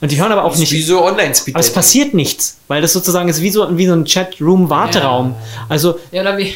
[0.00, 0.86] und die hören aber auch ist wie nicht.
[0.86, 1.54] so Online-Speed.
[1.56, 5.34] Aber es passiert nichts, weil das sozusagen ist wie so, wie so ein Chatroom-Warteraum.
[5.68, 6.54] Also, Ja, oder wie,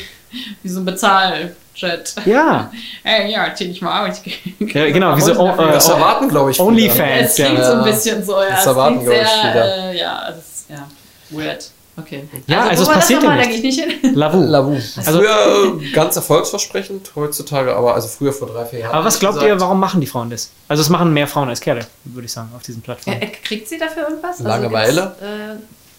[0.62, 2.14] wie so ein Bezahl-Chat.
[2.24, 2.70] ja,
[3.02, 4.22] Ey, ja, zieh dich mal aus.
[4.60, 6.60] ja genau, wie so oh, äh, Das erwarten, glaube ich.
[6.60, 7.30] Onlyfans.
[7.30, 7.64] Es klingt ja.
[7.64, 8.50] so ein bisschen so, ja.
[8.50, 10.88] Das erwarten, klingt glaub ich, sehr, äh, ja, das ist, ja,
[11.30, 11.70] weird.
[11.94, 12.24] Okay.
[12.46, 13.38] Ja, also wo es war das passiert nochmal?
[13.38, 14.14] ja Da gehe ich nicht hin.
[14.14, 14.40] Lavu.
[14.46, 14.72] Lavu.
[14.74, 18.94] Also- früher äh, ganz erfolgsversprechend, heutzutage, aber also früher vor drei, vier Jahren.
[18.94, 19.54] Aber was glaubt gesagt.
[19.54, 20.50] ihr, warum machen die Frauen das?
[20.68, 23.20] Also es machen mehr Frauen als Kerle, würde ich sagen, auf diesen Plattformen.
[23.20, 24.38] Äh, Kriegt sie dafür irgendwas?
[24.40, 25.02] Langeweile?
[25.02, 25.56] gibt's, äh,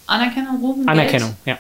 [0.08, 0.90] Anerkennung, Ruhm, Geld?
[0.90, 1.58] Anerkennung, ja.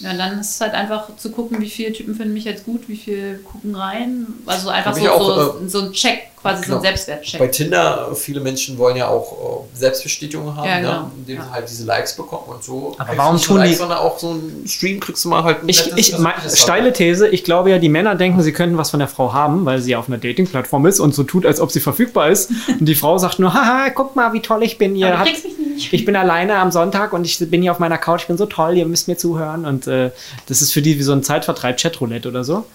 [0.00, 2.64] Ja, und dann ist es halt einfach zu gucken, wie viele Typen finden mich jetzt
[2.64, 4.26] gut, wie viel gucken rein.
[4.46, 6.76] Also einfach so, auch, so, so ein Check, quasi so genau.
[6.76, 7.40] ein Selbstwertcheck.
[7.40, 10.92] Bei Tinder, viele Menschen wollen ja auch äh, Selbstbestätigung haben, Ja, genau.
[11.02, 11.10] ne?
[11.18, 11.44] indem Ja.
[11.44, 12.94] sie halt diese Likes bekommen und so.
[12.96, 15.42] Aber kriegst warum tun nur die- Likes, sondern auch so einen Stream kriegst du mal
[15.42, 18.40] halt ein Ich, nettes ich, mein, persönliches steile These, ich glaube ja, die Männer denken,
[18.42, 21.24] sie könnten was von der Frau haben, weil sie auf einer Dating-Plattform ist und so
[21.24, 22.50] tut, als ob sie verfügbar ist.
[22.68, 24.94] Und die Frau sagt nur, haha, guck mal, wie toll ich bin.
[24.94, 25.92] Ihr habt, kriegst mich nicht.
[25.92, 28.46] ich bin alleine am Sonntag und ich bin hier auf meiner Couch, ich bin so
[28.46, 29.64] toll, ihr müsst mir zuhören.
[29.64, 30.10] Und äh,
[30.46, 32.66] das ist für die wie so ein Zeitvertreib, Chatroulette oder so.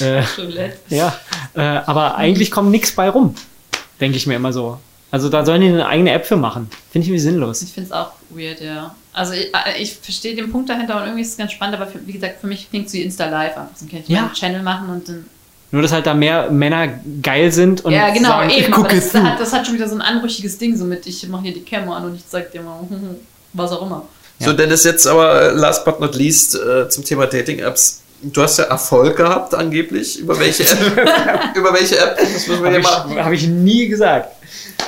[0.00, 0.22] Äh,
[0.88, 1.14] ja,
[1.54, 3.34] äh, aber eigentlich kommt nichts bei rum,
[4.00, 4.78] denke ich mir immer so.
[5.10, 6.70] Also da sollen die eine eigene App für machen.
[6.92, 7.62] Finde ich irgendwie sinnlos.
[7.62, 8.94] Ich finde es auch weird, ja.
[9.12, 11.88] Also ich, äh, ich verstehe den Punkt dahinter und irgendwie ist es ganz spannend, aber
[11.88, 13.76] für, wie gesagt, für mich klingt es wie Insta-Live einfach.
[13.76, 14.22] So kann ich Ja.
[14.22, 15.26] meinen Channel machen und dann.
[15.72, 16.88] Nur, dass halt da mehr Männer
[17.22, 18.72] geil sind und ja, genau, sagen, ich eben.
[18.72, 19.22] Aber gucke das, zu.
[19.22, 21.62] hat, das hat schon wieder so ein anrüchiges Ding, so mit ich mache hier die
[21.62, 22.80] Cam an und ich zeig dir mal,
[23.52, 24.04] was auch immer.
[24.40, 28.02] So, Dennis, jetzt aber äh, last but not least äh, zum Thema Dating-Apps.
[28.22, 30.18] Du hast ja Erfolg gehabt, angeblich.
[30.18, 31.54] Über welche App?
[31.56, 32.18] über welche App?
[32.18, 33.24] Das müssen wir Habe ja ich, machen.
[33.24, 34.30] hab ich nie gesagt.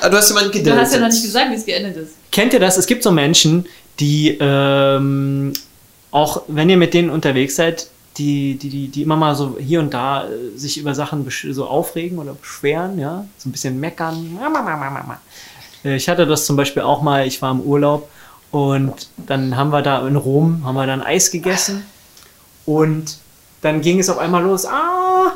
[0.00, 0.80] Ah, du hast jemanden Du gedatet.
[0.80, 2.12] hast ja noch nicht gesagt, wie es geendet ist.
[2.30, 2.76] Kennt ihr das?
[2.78, 3.66] Es gibt so Menschen,
[4.00, 5.52] die ähm,
[6.10, 7.88] auch, wenn ihr mit denen unterwegs seid,
[8.18, 11.66] die, die, die, die immer mal so hier und da äh, sich über Sachen so
[11.66, 14.38] aufregen oder beschweren, ja, so ein bisschen meckern.
[15.84, 18.08] Äh, Ich hatte das zum Beispiel auch mal, ich war im Urlaub
[18.52, 21.84] und dann haben wir da in Rom, haben wir dann Eis gegessen
[22.64, 23.16] und
[23.62, 25.32] dann ging es auf einmal los, ah,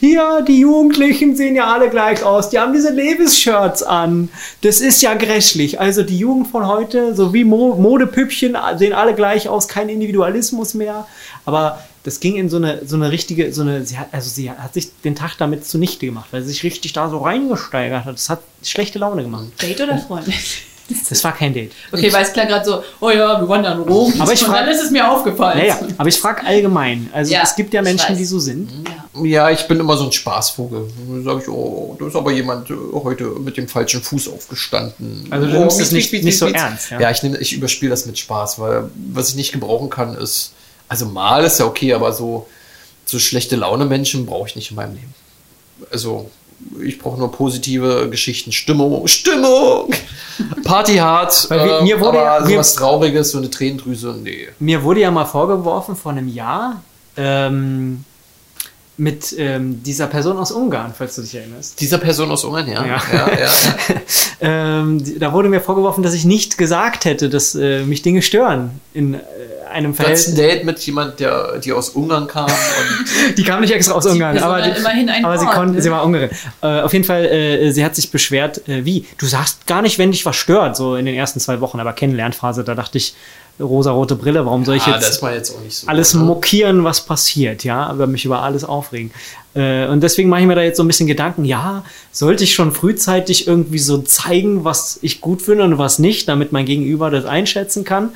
[0.00, 2.50] hier, die Jugendlichen sehen ja alle gleich aus.
[2.50, 4.28] Die haben diese Levis-Shirts an.
[4.60, 5.80] Das ist ja grässlich.
[5.80, 9.66] Also die Jugend von heute, so wie Mo Modepüppchen, sehen alle gleich aus.
[9.66, 11.06] Kein Individualismus mehr.
[11.46, 14.50] Aber das ging in so eine, so eine richtige, so eine, sie hat, also sie
[14.50, 18.14] hat sich den Tag damit zunichte gemacht, weil sie sich richtig da so reingesteigert hat.
[18.14, 19.46] Das hat schlechte Laune gemacht.
[19.62, 20.26] Date oder Freund?
[21.08, 21.72] Das war kein Date.
[21.92, 24.12] Okay, weil es klar gerade so, oh ja, wir waren dann in Rom.
[24.20, 25.58] Aber ich und frag- dann ist es mir aufgefallen.
[25.58, 27.08] Naja, aber ich frage allgemein.
[27.12, 28.70] Also Ja, es gibt ja Menschen, die so sind.
[29.14, 29.24] Ja.
[29.24, 30.88] Ja, ich bin immer so ein Spaßvogel.
[31.08, 35.26] Da sage ich, oh, da ist aber jemand äh, heute mit dem falschen Fuß aufgestanden.
[35.30, 36.56] Also du oh, nimmst es nicht- nicht miet, so miet.
[36.56, 37.00] ernst, ja?
[37.00, 40.52] Ja, ich, nehm- ich überspiele das mit Spaß, weil was ich nicht gebrauchen kann, ist,
[40.88, 42.46] also mal ist ja okay, aber so,
[43.06, 45.14] so schlechte Laune Menschen brauche ich nicht in meinem Leben.
[45.90, 46.30] Also
[46.84, 49.90] ich brauche nur positive Geschichten, Stimmung, Stimmung,
[50.64, 54.14] Party hart, Weil wir- ähm, mir wurde aber ja- mir- sowas Trauriges, so eine Tränendrüse,
[54.22, 54.48] nee.
[54.58, 56.82] Mir wurde ja mal vorgeworfen vor einem Jahr
[57.16, 58.04] ähm,
[58.96, 61.80] mit ähm, dieser Person aus Ungarn, falls du dich erinnerst.
[61.80, 62.86] Dieser Person aus Ungarn, ja.
[62.86, 63.02] Ja.
[63.12, 63.48] ja, ja, ja.
[64.40, 68.72] Ähm, da wurde mir vorgeworfen, dass ich nicht gesagt hätte, dass äh, mich Dinge stören
[68.92, 69.18] in äh,
[69.70, 70.58] einem Du hattest ein Verhältnis.
[70.58, 74.36] Date mit jemand, der die aus Ungarn kam und Die kam nicht extra aus Ungarn,
[74.36, 75.82] Person aber, die, immerhin ein aber sie, Wort, konnte, ne?
[75.82, 76.30] sie war Ungarin.
[76.62, 79.06] Äh, auf jeden Fall, äh, sie hat sich beschwert, äh, wie?
[79.18, 81.92] Du sagst gar nicht, wenn dich was stört, so in den ersten zwei Wochen, aber
[81.92, 83.14] Kennenlernphase, da dachte ich,
[83.60, 85.86] rosa-rote Brille, warum soll ich ah, jetzt jetzt auch nicht so.
[85.86, 86.22] alles ne?
[86.22, 89.12] mokieren, was passiert, ja, aber mich über alles aufregen.
[89.54, 92.54] Äh, und deswegen mache ich mir da jetzt so ein bisschen Gedanken, ja, sollte ich
[92.54, 97.10] schon frühzeitig irgendwie so zeigen, was ich gut finde und was nicht, damit mein Gegenüber
[97.10, 98.10] das einschätzen kann.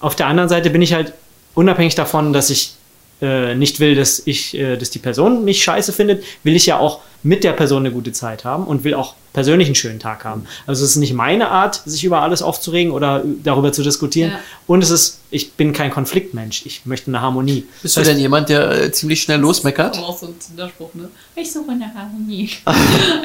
[0.00, 1.14] Auf der anderen Seite bin ich halt
[1.54, 2.74] unabhängig davon, dass ich
[3.22, 6.78] äh, nicht will, dass ich, äh, dass die Person mich scheiße findet, will ich ja
[6.78, 10.24] auch mit der Person eine gute Zeit haben und will auch persönlich einen schönen Tag
[10.24, 10.46] haben.
[10.66, 14.30] Also es ist nicht meine Art, sich über alles aufzuregen oder darüber zu diskutieren.
[14.30, 14.38] Ja.
[14.66, 16.64] Und es ist, ich bin kein Konfliktmensch.
[16.64, 17.66] Ich möchte eine Harmonie.
[17.82, 19.98] Bist du denn jemand, der äh, ziemlich schnell losmeckert?
[19.98, 21.10] Aber auch so ein Tinder-Spruch, ne?
[21.34, 22.48] Ich suche eine Harmonie.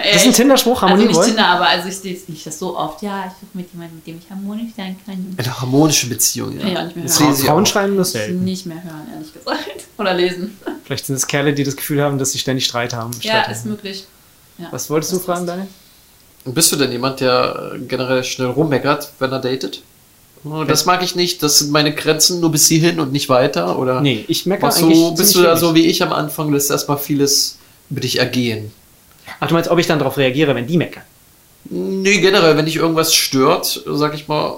[0.03, 1.27] Das ist ein Tinder-Spruch, Harmonie Also nicht wollen?
[1.27, 3.01] Tinder, aber also ich sehe es nicht das so oft.
[3.03, 5.35] Ja, ich suche mit jemandem, mit dem ich harmonisch sein kann.
[5.37, 6.61] Eine harmonische Beziehung, ja.
[6.63, 7.33] Kann ich auch nicht mehr Das hören.
[7.33, 8.43] ich Frauen schreiben das selten.
[8.43, 9.59] Nicht mehr hören, ehrlich gesagt.
[9.99, 10.57] Oder lesen.
[10.85, 13.11] Vielleicht sind es Kerle, die das Gefühl haben, dass sie ständig Streit haben.
[13.21, 13.69] Ja, Streit ist haben.
[13.69, 14.05] möglich.
[14.57, 15.45] Ja, Was wolltest du das fragen.
[15.45, 15.67] Daniel?
[16.45, 19.81] Bist du denn jemand, der äh, generell schnell rummeckert, wenn er datet?
[20.45, 23.77] Oh, Das mag ich nicht, das sind meine Grenzen nur bis hierhin und nicht weiter,
[23.77, 23.99] oder?
[23.99, 26.97] Nee, ich meckere Machst eigentlich bist du da so wie ich am Anfang, lässt erstmal
[26.97, 27.57] vieles
[27.89, 28.71] über dich ergehen?
[29.39, 31.03] Ach, du meinst, ob ich dann darauf reagiere, wenn die meckern?
[31.65, 34.55] Nee, generell, wenn dich irgendwas stört, sag ich mal,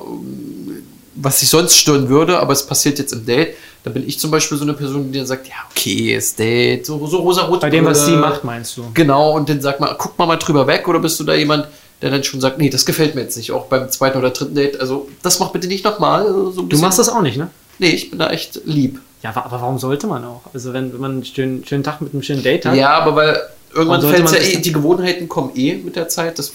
[1.16, 4.30] was dich sonst stören würde, aber es passiert jetzt im Date, dann bin ich zum
[4.32, 7.62] Beispiel so eine Person, die dann sagt, ja, okay, ist Date, so, so rosa-rot.
[7.62, 8.86] Bei dem, was sie macht, meinst du?
[8.94, 11.68] Genau, und dann sag mal, guck mal mal drüber weg, oder bist du da jemand,
[12.02, 14.56] der dann schon sagt, nee, das gefällt mir jetzt nicht, auch beim zweiten oder dritten
[14.56, 16.26] Date, also das mach bitte nicht nochmal.
[16.54, 17.50] So Du machst das auch nicht, ne?
[17.80, 19.00] Nee, ich bin da echt lieb.
[19.24, 20.42] Ja, aber warum sollte man auch?
[20.54, 22.76] Also wenn, wenn man einen schönen, schönen Tag mit einem schönen Date hat.
[22.76, 23.40] Ja, aber weil
[23.74, 26.52] irgendwann fällt man ja eh, dann- die Gewohnheiten kommen eh mit der Zeit, das,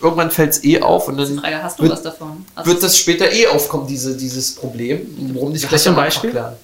[0.00, 2.44] irgendwann fällt es eh auf und ist die dann Frage, hast du wird- was davon?
[2.54, 5.00] Also wird das später eh aufkommen, diese, dieses Problem.
[5.34, 6.30] Warum nicht Hast gleich ein am Beispiel?
[6.30, 6.54] klären?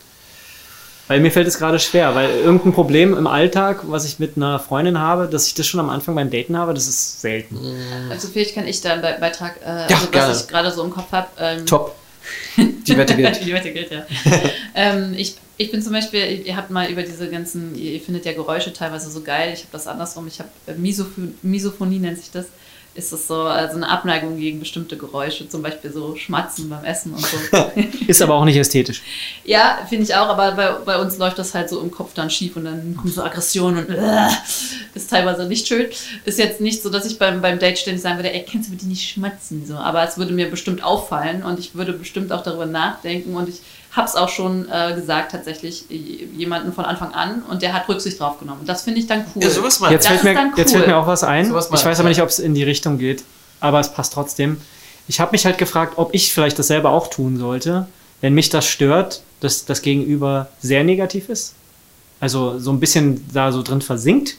[1.09, 4.59] Weil mir fällt es gerade schwer, weil irgendein Problem im Alltag, was ich mit einer
[4.61, 7.59] Freundin habe, dass ich das schon am Anfang beim Daten habe, das ist selten.
[8.09, 10.31] Also vielleicht kann ich da einen Be- Beitrag, äh, Ja, also, gerne.
[10.33, 11.27] was ich gerade so im Kopf habe.
[11.39, 11.97] Ähm, Top.
[12.57, 13.41] Die Wette gilt.
[13.45, 14.07] Die Wette gilt, ja.
[14.77, 18.33] ähm, ich, ich bin zum Beispiel, ihr habt mal über diese ganzen, ihr, findet ja
[18.33, 19.51] Geräusche teilweise so geil.
[19.53, 20.29] Ich habe das andersrum.
[20.29, 22.47] Ich habe äh, Misoph- Misophonie nennt sich das.
[22.95, 27.15] Ist das so also eine Abneigung gegen bestimmte Geräusche, zum Beispiel so Schmatzen beim Essen
[27.15, 27.73] und so.
[28.07, 29.03] Ist aber auch nicht ästhetisch.
[29.45, 32.29] ja, finde ich auch, aber bei, bei uns läuft das halt so im Kopf dann
[32.29, 34.29] schief und dann kommt so Aggression und äh,
[34.95, 35.87] ist teilweise nicht schön.
[36.27, 38.73] Ist jetzt nicht so, dass ich beim, beim Date ständig sagen würde, ey, kannst du
[38.73, 39.65] bitte nicht schmatzen?
[39.67, 43.49] So, aber es würde mir bestimmt auffallen und ich würde bestimmt auch darüber nachdenken und
[43.49, 43.61] ich
[43.93, 48.19] habe es auch schon äh, gesagt tatsächlich jemanden von Anfang an und der hat Rücksicht
[48.19, 48.63] drauf genommen.
[48.65, 49.43] Das finde ich dann cool.
[49.43, 49.93] Ja, sowas mal.
[49.93, 50.79] Jetzt Das fällt, mir, dann jetzt cool.
[50.79, 51.49] fällt mir auch was ein.
[51.49, 53.23] Sowas ich weiß aber nicht, ob es in die Richtung geht,
[53.61, 54.61] aber es passt trotzdem.
[55.09, 57.87] Ich habe mich halt gefragt, ob ich vielleicht dasselbe auch tun sollte,
[58.23, 61.55] wenn mich das stört, dass das Gegenüber sehr negativ ist.
[62.19, 64.37] Also so ein bisschen da so drin versinkt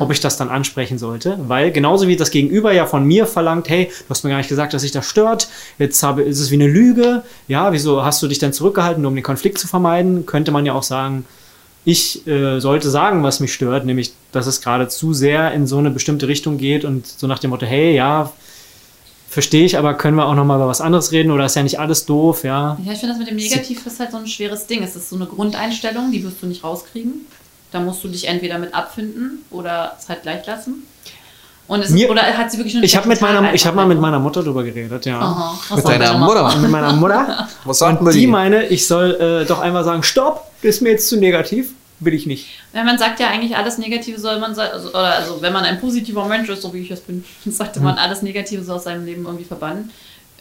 [0.00, 3.68] ob ich das dann ansprechen sollte, weil genauso wie das Gegenüber ja von mir verlangt,
[3.68, 6.50] hey, du hast mir gar nicht gesagt, dass sich das stört, jetzt habe, ist es
[6.50, 9.68] wie eine Lüge, ja, wieso hast du dich denn zurückgehalten, nur um den Konflikt zu
[9.68, 11.24] vermeiden, könnte man ja auch sagen,
[11.84, 15.78] ich äh, sollte sagen, was mich stört, nämlich, dass es gerade zu sehr in so
[15.78, 18.32] eine bestimmte Richtung geht und so nach dem Motto, hey, ja,
[19.28, 21.62] verstehe ich, aber können wir auch noch mal über was anderes reden oder ist ja
[21.62, 22.76] nicht alles doof, ja.
[22.84, 24.82] Ja, ich finde das mit dem Negativ ist halt so ein schweres Ding.
[24.82, 27.26] Es ist so eine Grundeinstellung, die wirst du nicht rauskriegen.
[27.76, 30.86] Da musst du dich entweder mit abfinden oder es halt gleich lassen.
[31.68, 34.00] Und es Mir- oder hat sie wirklich Ich habe mit meiner, ich habe mal mit
[34.00, 35.20] meiner Mutter drüber geredet, ja.
[35.20, 36.56] Aha, Mit soll deiner Mutter.
[36.56, 37.48] Mit meiner Mutter.
[37.66, 38.26] Was sagt Und man die die?
[38.28, 41.70] meine, ich soll äh, doch einmal sagen, stopp, das ist mir jetzt zu negativ,
[42.00, 42.46] will ich nicht.
[42.72, 45.64] Ja, man sagt ja eigentlich, alles Negative soll man sein, also, oder also wenn man
[45.64, 47.82] ein positiver Mensch ist, so wie ich es bin, sollte Hm.
[47.84, 49.90] man alles Negative so aus seinem Leben irgendwie verbannen.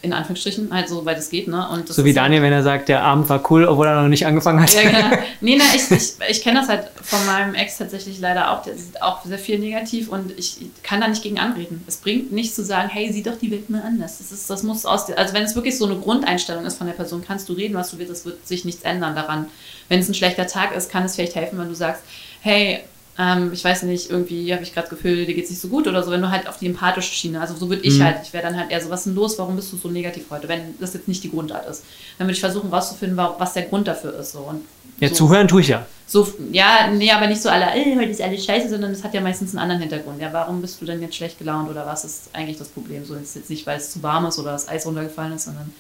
[0.06, 1.68] In Anführungsstrichen, halt so weit es geht, ne?
[1.70, 4.08] Und So wie ist- Daniel, wenn er sagt, der Abend war cool, obwohl er noch
[4.08, 4.74] nicht angefangen hat.
[4.74, 5.18] Ja, genau.
[5.42, 8.62] Nee, nee, ich, ich, ich kenne das halt von meinem Ex tatsächlich leider auch.
[8.64, 11.84] Der sieht auch sehr viel negativ und ich kann da nicht gegen anreden.
[11.88, 14.20] Es bringt nichts zu sagen, hey, sieh doch die Welt mal anders.
[14.20, 16.94] Das, ist, das muss aus also wenn es wirklich so eine Grundeinstellung ist von der
[16.94, 19.48] Person, kannst du reden, was du willst, es wird sich nichts ändern daran.
[19.90, 22.02] Wenn es ein schlechter Tag ist, kann es vielleicht helfen, wenn du sagst,
[22.42, 22.80] hey,
[23.18, 25.88] ähm, ich weiß nicht, irgendwie habe ich gerade das Gefühl, dir geht's nicht so gut
[25.88, 28.04] oder so, wenn du halt auf die empathische Schiene, also so würde ich Mhm.
[28.04, 29.88] halt, ich wäre dann halt eher so, was ist denn los, warum bist du so
[29.90, 31.84] negativ heute, wenn das jetzt nicht die Grundart ist.
[32.18, 34.34] Dann würde ich versuchen rauszufinden, wa- was der Grund dafür ist.
[34.34, 34.40] So.
[34.40, 34.62] Und
[35.00, 35.16] Ja, so.
[35.16, 35.86] zuhören tue ich ja.
[36.08, 39.14] So, ja, nee, aber nicht so alle, äh, heute ist alles scheiße, sondern es hat
[39.14, 40.22] ja meistens einen anderen Hintergrund.
[40.22, 43.04] Ja, warum bist du denn jetzt schlecht gelaunt oder was ist eigentlich das Problem?
[43.06, 45.74] So ist jetzt nicht, weil es zu warm ist oder das Eis runtergefallen ist, sondern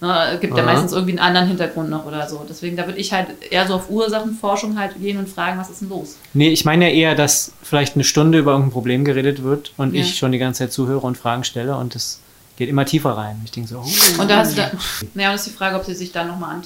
[0.00, 0.72] ne, es gibt ja Aha.
[0.72, 2.44] meistens irgendwie einen anderen Hintergrund noch oder so.
[2.48, 5.80] Deswegen, da würde ich halt eher so auf Ursachenforschung halt gehen und fragen, was ist
[5.80, 6.16] denn los?
[6.32, 9.94] Nee, ich meine ja eher, dass vielleicht eine Stunde über irgendein Problem geredet wird und
[9.94, 10.00] Ja.
[10.00, 12.20] ich schon die ganze Zeit zuhöre und Fragen stelle und es
[12.56, 13.40] geht immer tiefer rein.
[13.44, 14.20] Ich denke so, oh.
[14.20, 14.70] Und da hast du da,
[15.14, 16.60] naja, und ist die Frage, ob sie sich dann nochmal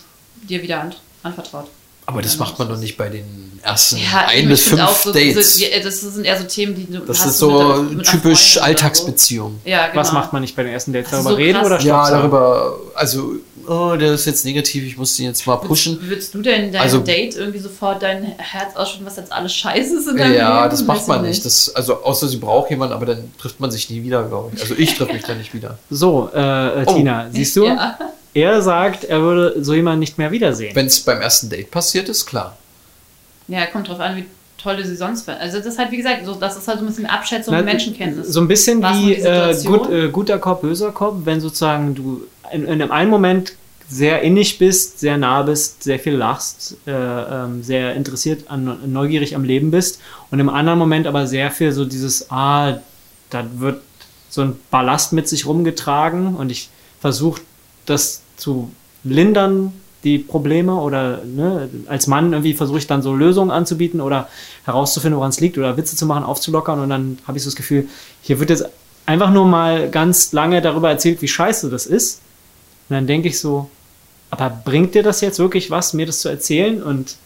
[0.48, 1.68] dir wieder an, anvertraut.
[2.08, 5.56] Aber das macht man doch nicht bei den ersten Ja, ein bis fünf so, Dates.
[5.58, 7.92] So, ja, das sind eher so Themen, die du das hast ist mit so mit
[7.92, 8.60] einer typisch oder so.
[8.62, 9.60] Alltagsbeziehung.
[9.66, 10.00] Ja, genau.
[10.00, 11.10] Was macht man nicht bei den ersten Dates?
[11.10, 12.16] Darüber so reden oder Ja, sagen?
[12.22, 13.32] darüber, also,
[13.66, 15.98] oh, der ist jetzt negativ, ich muss den jetzt mal pushen.
[16.00, 19.98] Würdest du denn deinem Also- Date irgendwie sofort dein Herz ausschütten, was jetzt alles scheiße
[19.98, 20.70] ist in deinem Ja, Leben?
[20.70, 21.44] das macht man nicht.
[21.44, 24.62] Das, also, außer sie braucht jemanden, aber dann trifft man sich nie wieder, glaube ich.
[24.62, 25.76] Also, ich treffe mich dann nicht wieder.
[25.90, 26.38] So, äh,
[26.80, 26.94] äh, Oh.
[26.96, 27.66] Tina, siehst du?
[27.66, 27.98] Ja.
[28.34, 30.74] Er sagt, er würde so jemanden nicht mehr wiedersehen.
[30.74, 32.56] Wenn es beim ersten Date passiert ist, klar.
[33.48, 34.24] ja, kommt drauf an, wie
[34.58, 35.42] toll du sie sonst findest.
[35.42, 37.60] Also das ist halt, wie gesagt, so, das ist halt so ein bisschen Abschätzung Na,
[37.60, 38.28] und Menschenkenntnis.
[38.28, 42.22] So ein bisschen Was wie äh, gut, äh, guter Kopf, böser Kopf, wenn sozusagen du
[42.52, 43.54] in, in einem einen Moment
[43.88, 49.34] sehr innig bist, sehr nah bist, sehr viel lachst, äh, ähm, sehr interessiert an, neugierig
[49.34, 50.00] am Leben bist
[50.30, 52.80] und im anderen Moment aber sehr viel so dieses, ah,
[53.30, 53.80] da wird
[54.28, 56.68] so ein Ballast mit sich rumgetragen und ich
[57.00, 57.40] versuche
[57.90, 58.70] das zu
[59.04, 59.72] lindern,
[60.04, 64.28] die Probleme oder ne, als Mann irgendwie versuche ich dann so Lösungen anzubieten oder
[64.64, 67.56] herauszufinden, woran es liegt oder Witze zu machen, aufzulockern und dann habe ich so das
[67.56, 67.88] Gefühl,
[68.22, 68.64] hier wird jetzt
[69.06, 72.20] einfach nur mal ganz lange darüber erzählt, wie scheiße das ist.
[72.88, 73.68] Und dann denke ich so,
[74.30, 76.82] aber bringt dir das jetzt wirklich was, mir das zu erzählen?
[76.82, 77.16] Und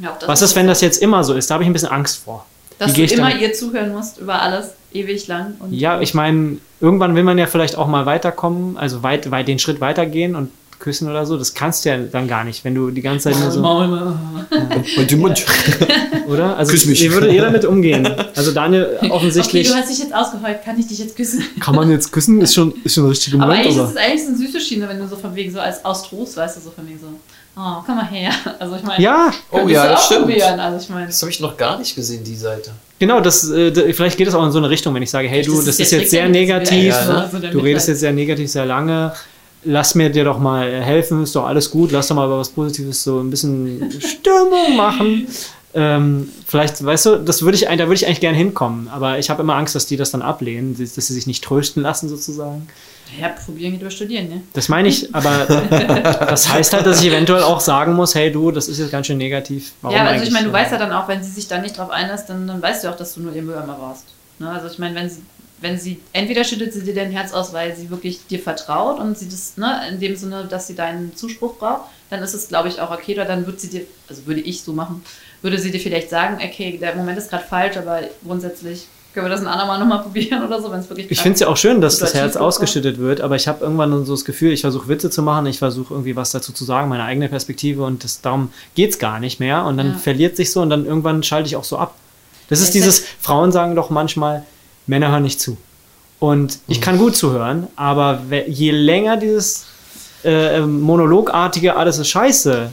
[0.00, 1.48] Ja, was ist, wenn das jetzt immer so ist?
[1.50, 2.44] Da habe ich ein bisschen Angst vor.
[2.78, 5.54] Dass du immer dann- ihr zuhören musst über alles, ewig lang.
[5.58, 9.48] Und Ja, ich meine, irgendwann will man ja vielleicht auch mal weiterkommen, also weit, weit
[9.48, 10.50] den Schritt weitergehen und
[10.82, 11.38] küssen oder so.
[11.38, 13.86] Das kannst du ja dann gar nicht, wenn du die ganze Zeit nur so, Maul,
[13.86, 14.14] Maul.
[14.98, 15.44] Und den Mund.
[16.28, 16.56] oder?
[16.56, 17.00] Also Küss mich.
[17.02, 18.06] wie würdet ihr damit umgehen?
[18.34, 21.44] Also Daniel Okay, offensichtlich, du hast dich jetzt ausgeheult, kann ich dich jetzt küssen?
[21.60, 22.40] kann man jetzt küssen?
[22.40, 23.84] Ist schon, ist schon eine richtige Aber eigentlich oder?
[23.84, 26.02] ist es eigentlich so eine süße Schiene, wenn du so von wegen so als aus
[26.08, 27.06] Trost, weißt du, so von wegen so,
[27.56, 28.32] oh, komm mal her.
[28.58, 30.42] Also ich meine, Ja, Oh ja, das stimmt.
[30.42, 32.72] Also ich meine, Das habe ich noch gar nicht gesehen, die Seite.
[33.02, 35.42] Genau, das, äh, vielleicht geht es auch in so eine Richtung, wenn ich sage, hey
[35.42, 37.28] du, Das das ist jetzt sehr negativ, ne?
[37.32, 39.12] So der du redest jetzt sehr negativ, sehr lange,
[39.64, 43.02] lass mir dir doch mal helfen, ist doch alles gut, lass doch mal was Positives
[43.02, 45.26] so ein bisschen Stimmung machen.
[45.74, 49.30] Ähm, vielleicht, weißt du, das würde ich, da würde ich eigentlich gerne hinkommen, aber ich
[49.30, 52.68] habe immer Angst, dass die das dann ablehnen, dass sie sich nicht trösten lassen sozusagen.
[53.20, 54.42] Ja, probieren geht über studieren, ne?
[54.52, 58.50] Das meine ich, aber das heißt halt, dass ich eventuell auch sagen muss, hey du,
[58.50, 59.72] das ist jetzt ganz schön negativ.
[59.82, 61.76] Warum ja, also ich meine, du weißt ja dann auch, wenn sie sich da nicht
[61.76, 64.06] drauf einlässt, dann, dann weißt du auch, dass du nur ihr Mülleimer warst.
[64.38, 64.50] Ne?
[64.50, 65.22] Also ich meine, wenn sie,
[65.60, 69.16] wenn sie, entweder schüttet sie dir dein Herz aus, weil sie wirklich dir vertraut und
[69.16, 72.68] sie das, ne, in dem Sinne, dass sie deinen Zuspruch braucht, dann ist es, glaube
[72.68, 75.02] ich, auch okay, oder dann wird sie dir, also würde ich so machen,
[75.40, 79.30] würde sie dir vielleicht sagen, okay, der Moment ist gerade falsch, aber grundsätzlich können wir
[79.30, 81.56] das ein andermal nochmal probieren oder so, wenn es wirklich Ich finde es ja auch
[81.56, 82.48] schön, dass das Herz vorkommt.
[82.48, 85.58] ausgeschüttet wird, aber ich habe irgendwann so das Gefühl, ich versuche Witze zu machen, ich
[85.58, 89.20] versuche irgendwie was dazu zu sagen, meine eigene Perspektive und das, darum geht es gar
[89.20, 89.98] nicht mehr und dann Ja.
[89.98, 91.94] verliert sich so und dann irgendwann schalte ich auch so ab.
[92.48, 94.44] Das ist Ja, dieses, Frauen sagen doch manchmal,
[94.86, 95.56] Männer hören nicht zu.
[96.18, 99.64] Und ich kann gut zuhören, aber je länger dieses
[100.24, 102.72] äh, ähm, monologartige alles ist scheiße,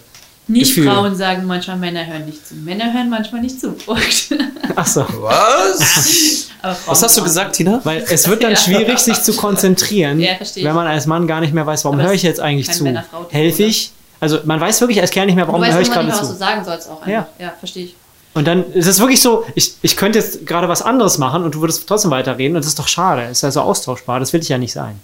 [0.49, 0.91] Nicht Gefühl.
[0.91, 2.55] Frauen sagen manchmal, Männer hören nicht zu.
[2.55, 3.75] Männer hören manchmal nicht zu.
[4.75, 5.05] Ach so.
[5.19, 6.47] Was?
[6.87, 7.79] Was hast du gesagt, Tina?
[7.83, 8.57] Weil es wird dann Ja.
[8.57, 12.13] schwierig, sich zu konzentrieren, Ja, wenn man als Mann gar nicht mehr weiß, warum höre
[12.13, 12.85] ich jetzt eigentlich zu?
[13.29, 13.91] Helfe ich?
[14.19, 16.13] Also man weiß wirklich als Kerl nicht mehr, Du warum weißt höre ich gerade nicht
[16.15, 16.33] mehr, was zu.
[16.33, 17.05] du sagen sollst auch.
[17.07, 17.19] Ja.
[17.19, 17.31] Einfach.
[17.39, 17.95] Ja, verstehe ich.
[18.33, 21.55] Und dann ist es wirklich so, ich, ich könnte jetzt gerade was anderes machen und
[21.55, 23.23] du würdest trotzdem weiterreden und das ist doch schade.
[23.23, 24.99] Ist ja so austauschbar, das will ich ja nicht sein.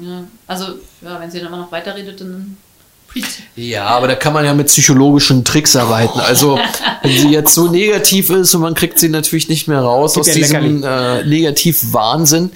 [0.00, 0.22] Ja.
[0.46, 0.66] Also,
[1.02, 2.56] ja, wenn sie dann immer noch weiterredet, dann.
[3.56, 6.20] Ja, aber da kann man ja mit psychologischen Tricks arbeiten.
[6.20, 6.58] Also,
[7.02, 10.26] wenn sie jetzt so negativ ist und man kriegt sie natürlich nicht mehr raus aus
[10.26, 12.50] diesem äh, Negativ-Wahnsinn,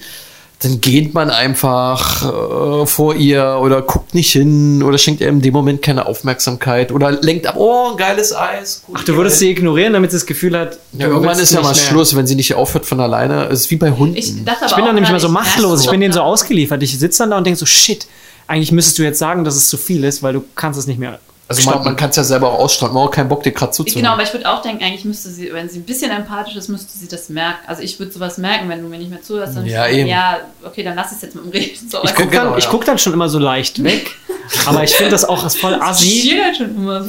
[0.61, 5.41] dann geht man einfach äh, vor ihr oder guckt nicht hin oder schenkt ihr in
[5.41, 8.83] dem Moment keine Aufmerksamkeit oder lenkt ab, oh, ein geiles Eis.
[8.93, 11.73] Ach, du würdest sie ignorieren, damit sie das Gefühl hat, ja, irgendwann ist ja mal
[11.73, 11.75] mehr.
[11.75, 13.45] Schluss, wenn sie nicht aufhört von alleine.
[13.47, 14.15] Es ist wie bei Hunden.
[14.15, 16.81] Ich Ich bin dann nämlich mal so machtlos, ich bin denen so ausgeliefert.
[16.81, 18.07] Ich sitze dann da und denke so, shit,
[18.47, 20.99] eigentlich müsstest du jetzt sagen, dass es zu viel ist, weil du kannst es nicht
[20.99, 21.85] mehr also man, stoppen.
[21.85, 22.93] man kann es ja selber auch ausstrahlen.
[22.95, 24.01] Man hat auch keinen Bock, dir gerade zuzuhören.
[24.01, 26.69] Genau, aber ich würde auch denken, eigentlich müsste sie, wenn sie ein bisschen empathisch ist,
[26.69, 27.59] müsste sie das merken.
[27.67, 29.55] Also ich würde sowas merken, wenn du mir nicht mehr zuhörst.
[29.55, 29.97] Dann Ja, eben.
[29.97, 31.87] sagen, ja, okay, dann lass es jetzt mit dem Reden.
[31.87, 32.69] So, Ich gucke dann, Genau, ich ja.
[32.71, 34.09] guck dann schon immer so leicht weg,
[34.65, 36.31] aber ich finde das auch voll assi.
[36.51, 36.57] Ich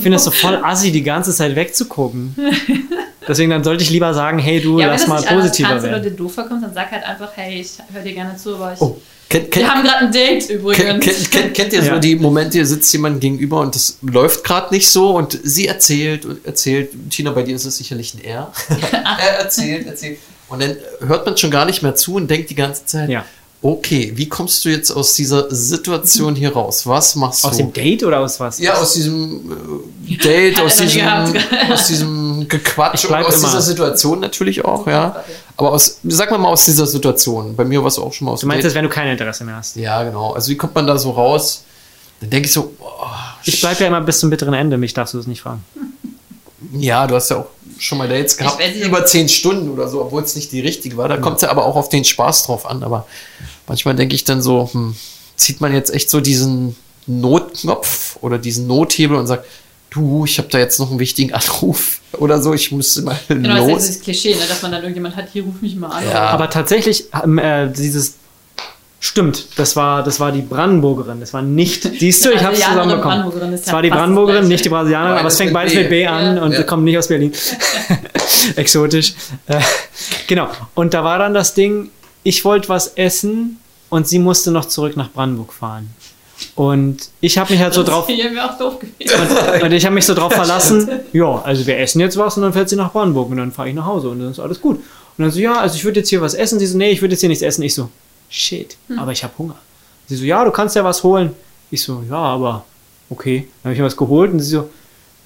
[0.02, 2.34] finde es so voll assi, die ganze Zeit wegzugucken.
[3.28, 5.84] Deswegen dann sollte ich lieber sagen, hey du, ja, wenn lass das mal positiver kannst
[5.84, 6.04] oder werden.
[6.04, 8.80] dir doof vorkommt, dann sag halt einfach, hey, ich höre dir gerne zu, aber ich...
[8.80, 8.96] oh,
[9.28, 11.04] kennt, kennt, Wir haben gerade ein Date übrigens.
[11.04, 11.98] kennt, kennt, kennt ihr so Ja.
[11.98, 16.24] die Momente, hier sitzt jemand gegenüber und das läuft gerade nicht so und sie erzählt
[16.24, 18.52] und erzählt, Tina, bei dir ist es sicherlich ein R.
[18.92, 20.18] er erzählt, erzählt.
[20.48, 23.24] Und dann hört man schon gar nicht mehr zu und denkt die ganze Zeit, Ja.
[23.62, 26.86] Okay, wie kommst du jetzt aus dieser Situation hier raus?
[26.86, 27.64] Was machst Aus du?
[27.64, 28.58] dem Date oder aus was?
[28.58, 31.02] ja, aus diesem äh, Date, aus diesem,
[31.72, 35.16] aus diesem Gequatsch, aus immer- dieser Situation natürlich auch, ja.
[35.56, 37.56] Aber aus, sag mal mal aus dieser Situation.
[37.56, 39.08] Bei mir war es auch schon mal aus Du meinst dem jetzt, wenn du kein
[39.08, 39.76] Interesse mehr hast?
[39.76, 40.32] ja, genau.
[40.34, 41.64] Also wie kommt man da so raus?
[42.20, 43.10] Dann denke ich so, boah,
[43.44, 45.64] Ich bleibe ja immer bis zum bitteren Ende, mich darfst du das nicht fragen.
[46.72, 47.46] ja, du hast ja auch
[47.78, 50.96] schon mal Dates gehabt, nicht, über zehn Stunden oder so, obwohl es nicht die richtige
[50.96, 51.08] war.
[51.08, 52.82] Da kommt es ja aber auch auf den Spaß drauf an.
[52.82, 53.06] Aber
[53.66, 54.96] manchmal denke ich dann so, hm,
[55.36, 59.46] zieht man jetzt echt so diesen Notknopf oder diesen Nothebel und sagt,
[59.90, 63.48] du, ich habe da jetzt noch einen wichtigen Anruf oder so, ich muss mal Genau,
[63.48, 63.82] das ist ja los.
[63.84, 66.04] dieses Klischee, ne, dass man dann irgendjemand hat, hier ruf mich mal an.
[66.04, 66.26] Ja.
[66.28, 68.14] Aber tatsächlich, ähm, äh, dieses
[69.06, 71.20] stimmt, das war, das war die Brandenburgerin.
[71.20, 73.18] Das war nicht, siehst du, ich habe es zusammenbekommen.
[73.64, 76.36] Ja war die das Brandenburgerin, nicht die Brasilianerin, aber es fängt beides mit B an
[76.36, 76.42] Ja.
[76.42, 76.62] und Ja.
[76.64, 77.32] kommt nicht aus Berlin.
[78.56, 79.14] Exotisch.
[79.46, 79.60] Äh,
[80.26, 80.48] genau.
[80.74, 81.90] Und da war dann das Ding,
[82.22, 85.90] ich wollte was essen und sie musste noch zurück nach Brandenburg fahren.
[86.54, 89.14] Und ich habe mich halt so Das drauf wäre mir auch doof gewesen.
[89.54, 92.42] und, und ich habe mich so drauf verlassen, ja, also wir essen jetzt was und
[92.42, 94.60] dann fährt sie nach Brandenburg und dann fahre ich nach Hause und dann ist alles
[94.60, 94.76] gut.
[94.76, 96.58] Und dann so, ja, also ich würde jetzt hier was essen.
[96.58, 97.62] Sie so, nee, ich würde jetzt hier nichts essen.
[97.62, 97.88] Ich so,
[98.28, 99.56] shit, aber ich habe Hunger.
[100.06, 101.34] Sie so, ja, du kannst ja was holen.
[101.70, 102.64] Ich so, ja, aber
[103.10, 103.48] okay.
[103.62, 104.68] Dann habe ich mir was geholt und sie so,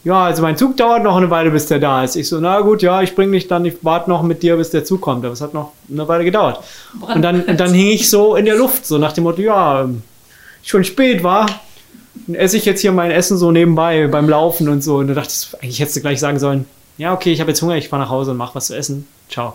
[0.02, 2.16] ja, also mein Zug dauert noch eine Weile, bis der da ist.
[2.16, 4.70] Ich so, na gut, ja, ich bringe dich dann, ich warte noch mit dir, bis
[4.70, 5.24] der Zug kommt.
[5.24, 6.64] Aber es hat noch eine Weile gedauert.
[7.00, 9.88] Und dann, und dann hing ich so in der Luft, so nach dem Motto, ja,
[10.62, 11.46] schon spät war.
[12.26, 14.96] Dann esse ich jetzt hier mein Essen so nebenbei beim Laufen und so.
[14.96, 16.64] Und da dachte ich, eigentlich hättest du gleich sagen sollen,
[16.96, 19.06] ja, okay, ich habe jetzt Hunger, ich fahre nach Hause und mache was zu essen.
[19.28, 19.54] Ciao.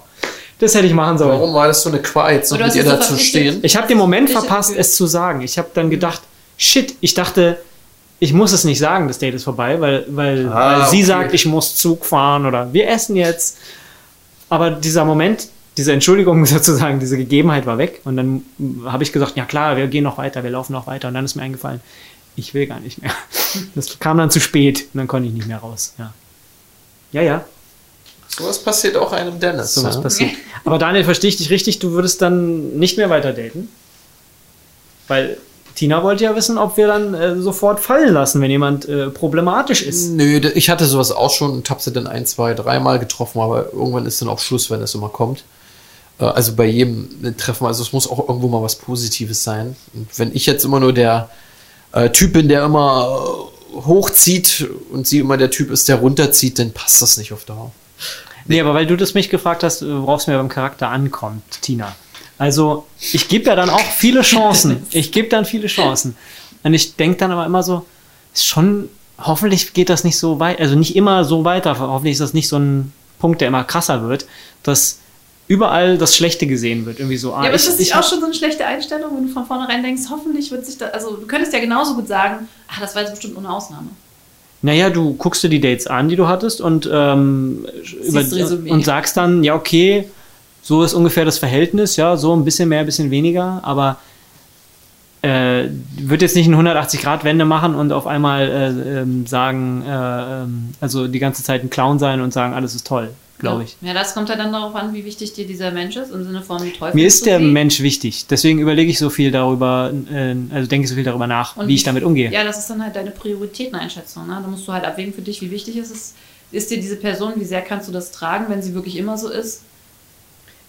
[0.60, 1.32] Das hätte ich machen sollen.
[1.32, 3.60] Warum war das so eine Qual, jetzt noch Oder mit ihr so da zu stehen?
[3.62, 5.42] Ich habe den Moment verpasst, es zu sagen.
[5.42, 6.22] Ich habe dann gedacht,
[6.58, 7.58] shit, ich dachte,
[8.20, 11.06] ich muss es nicht sagen, das Date ist vorbei, weil, weil, Ah, weil sie okay.
[11.06, 13.58] sagt, ich muss Zug fahren oder wir essen jetzt.
[14.48, 18.02] Aber dieser Moment, diese Entschuldigung sozusagen, diese Gegebenheit war weg.
[18.06, 18.46] Und dann
[18.86, 21.10] habe ich gesagt, ja klar, wir gehen noch weiter, wir laufen noch weiter.
[21.10, 21.82] Und dann ist mir eingefallen,
[22.38, 23.12] ich will gar nicht mehr.
[23.74, 25.94] Das kam dann zu spät und dann konnte ich nicht mehr raus.
[25.98, 26.14] Ja,
[27.14, 27.22] ja.
[27.22, 27.46] ja.
[28.38, 29.74] Sowas passiert auch einem Dennis.
[29.76, 30.02] sowas ja?
[30.02, 30.32] passiert.
[30.66, 33.70] Aber Daniel, verstehe ich dich richtig, du würdest dann nicht mehr weiter daten?
[35.08, 35.38] Weil
[35.76, 39.84] Tina wollte ja wissen, ob wir dann äh, sofort fallen lassen, wenn jemand äh, problematisch
[39.84, 40.10] ist.
[40.12, 43.74] Nö, ich hatte sowas auch schon und habe sie dann ein, zwei, dreimal getroffen, aber
[43.74, 45.44] irgendwann ist dann auch Schluss, wenn es immer kommt.
[46.20, 49.76] Äh, Also bei jedem äh, Treffen, also es muss auch irgendwo mal was Positives sein.
[49.94, 51.30] Und wenn ich jetzt immer nur der
[51.92, 56.58] äh, Typ bin, der immer äh, hochzieht und sie immer der Typ ist, der runterzieht,
[56.58, 57.72] dann passt das nicht auf Dauer.
[58.46, 61.44] Nee, aber weil du das mich gefragt hast, äh, worauf es mir beim Charakter ankommt,
[61.62, 61.96] Tina.
[62.38, 64.86] Also, ich gebe ja dann auch viele Chancen.
[64.92, 66.16] Ich gebe dann viele Chancen.
[66.64, 67.86] Und ich denke dann aber immer so,
[68.34, 68.90] ist schon,
[69.20, 71.78] hoffentlich geht das nicht so weit, also nicht immer so weiter.
[71.80, 74.26] Hoffentlich ist das nicht so ein Punkt, der immer krasser wird,
[74.64, 75.00] dass
[75.48, 77.00] überall das Schlechte gesehen wird.
[77.00, 79.16] Irgendwie so, ah, Ja, aber ich, ist das nicht auch schon so eine schlechte Einstellung,
[79.16, 82.08] wenn du von vornherein denkst, hoffentlich wird sich da, also du könntest ja genauso gut
[82.08, 83.90] sagen, ach, das war jetzt bestimmt nur eine Ausnahme.
[84.66, 87.68] Naja, du guckst dir die Dates an, die du hattest und, ähm,
[88.04, 88.24] über,
[88.74, 90.06] und sagst dann, ja, okay,
[90.64, 93.98] so ist ungefähr das Verhältnis, ja, so ein bisschen mehr, ein bisschen weniger, aber
[95.22, 95.66] äh,
[95.98, 99.92] wird jetzt nicht eine 180-Grad-Wende machen und auf einmal äh, ähm, sagen, äh,
[100.42, 103.76] ähm, also die ganze Zeit ein Clown sein und sagen, alles ist toll, glaube ich.
[103.82, 106.42] Ja, das kommt ja dann darauf an, wie wichtig dir dieser Mensch ist, im Sinne
[106.42, 107.46] von wie toll Mir ist der sie?
[107.46, 111.28] Mensch wichtig, deswegen überlege ich so viel darüber, äh, also denke ich so viel darüber
[111.28, 112.32] nach, Und wie ich damit umgehe.
[112.32, 114.28] Ja, das ist dann halt deine Prioritäteneinschätzung.
[114.28, 114.40] Ne?
[114.42, 116.14] Da musst du halt abwägen für dich, wie wichtig ist es.
[116.52, 119.30] Ist dir diese Person, wie sehr kannst du das tragen, wenn sie wirklich immer so
[119.30, 119.62] ist?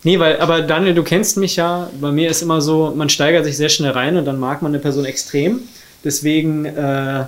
[0.02, 1.90] Nee, weil, aber Daniel, du kennst mich ja.
[2.00, 4.72] Bei mir ist immer so, man steigert sich sehr schnell rein und dann mag man
[4.72, 5.62] eine Person extrem.
[6.04, 7.26] Deswegen, äh,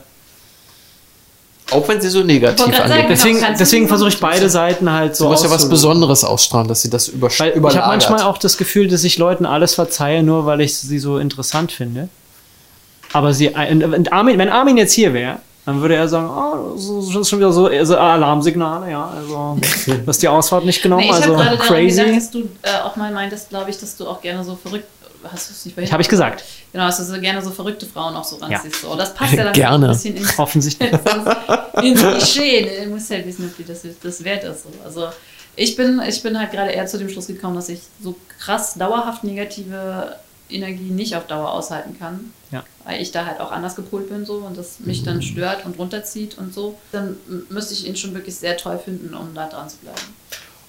[1.70, 3.06] Auch wenn sie so negativ angeht.
[3.08, 5.68] deswegen, deswegen versuche ich beide Seiten halt so Du musst ja was.
[5.68, 9.44] Besonderes ausstrahlen, dass sie das über ich habe manchmal auch das Gefühl, dass ich Leuten
[9.44, 12.08] alles verzeihe, nur weil ich sie so interessant finde.
[13.12, 15.38] Aber sie, und Armin, wenn Armin jetzt hier wäre,
[15.68, 20.06] dann würde er sagen, oh, das ist schon wieder so also Alarmsignale, ja, also du
[20.06, 22.14] hast die Ausfahrt nicht genommen, Nee, ich also habe gerade daran gedacht, crazy.
[22.14, 24.86] dass du äh, auch mal meintest, glaube ich, dass du auch gerne so verrückt.
[25.24, 27.86] Hast du es nicht bei Habe ich gesagt, Genau, dass du so gerne so verrückte
[27.86, 28.82] Frauen auch so ranziehst.
[28.82, 28.94] So.
[28.94, 29.86] Das passt ja dann Gerne.
[29.86, 30.92] ein bisschen ins, offensichtlich.
[31.82, 32.62] ins Klischee.
[32.62, 32.84] Ne?
[32.84, 34.64] Du musst halt wissen, ob dir das, das wert ist.
[34.64, 34.70] So.
[34.84, 35.08] Also
[35.56, 38.74] ich bin, ich bin halt gerade eher zu dem Schluss gekommen, dass ich so krass
[38.74, 40.16] dauerhaft negative
[40.50, 42.32] Energie nicht auf Dauer aushalten kann.
[42.50, 42.64] Ja.
[42.84, 45.78] Weil ich da halt auch anders gepolt bin so und das mich dann stört und
[45.78, 46.78] runterzieht und so.
[46.92, 47.16] Dann
[47.50, 50.00] müsste ich ihn schon wirklich sehr toll finden, um da dran zu bleiben.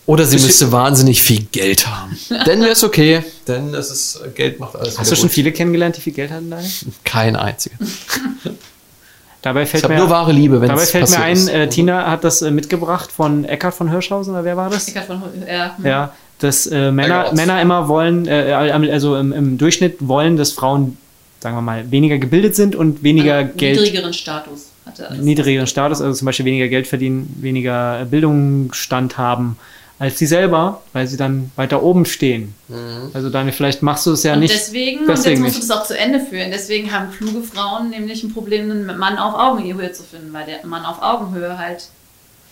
[0.05, 2.17] Oder sie müsste wahnsinnig viel Geld haben.
[2.29, 3.23] Dann wäre es okay.
[3.47, 5.31] Denn es ist, Geld macht alles Hast du schon gut.
[5.33, 6.69] viele kennengelernt, die viel Geld hatten, Daniel?
[7.03, 7.75] Kein einziger.
[9.41, 11.47] Dabei Ich fällt habe mir, nur wahre Liebe, wenn dabei fällt mir ein, ist.
[11.47, 14.89] äh, Tina hat das äh, mitgebracht von Eckhard von Hirschhausen, oder wer war das?
[14.89, 15.85] Eckart von, ja, hm.
[15.85, 17.33] Ja, dass äh, Männer.
[17.33, 18.51] Männer immer wollen, äh,
[18.91, 20.97] also im, im Durchschnitt wollen, dass Frauen,
[21.39, 25.15] sagen wir mal, weniger gebildet sind und weniger Einen Geld, niedrigeren Status hatte.
[25.21, 29.55] niedrigeren Status, also zum Beispiel weniger Geld verdienen, weniger Bildungsstand haben
[29.99, 32.55] als sie selber, weil sie dann weiter oben stehen.
[32.69, 33.11] Mhm.
[33.13, 34.53] Also Daniel, vielleicht machst du es ja und nicht.
[34.53, 37.89] deswegen, und deswegen jetzt musst du das auch zu Ende führen, deswegen haben kluge Frauen
[37.89, 41.89] nämlich ein Problem, einen Mann auf Augenhöhe zu finden, weil der Mann auf Augenhöhe halt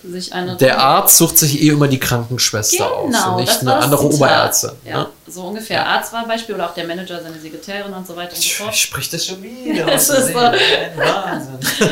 [0.03, 0.55] sich eine...
[0.57, 4.01] Der Arzt sucht sich eh immer die Krankenschwester aus Genau, und nicht das eine andere
[4.09, 4.15] Zitat.
[4.15, 4.71] Oberärztin.
[4.85, 5.07] Ja, Ne?
[5.27, 5.85] so ungefähr.
[5.85, 8.41] Arzt war ein Beispiel oder auch der Manager, seine Sekretärin und so weiter und so
[8.41, 8.73] Ich, fort.
[8.73, 9.85] ich sprich das schon wieder.
[9.85, 10.33] Das aus ist so.
[10.35, 11.57] Wahnsinn.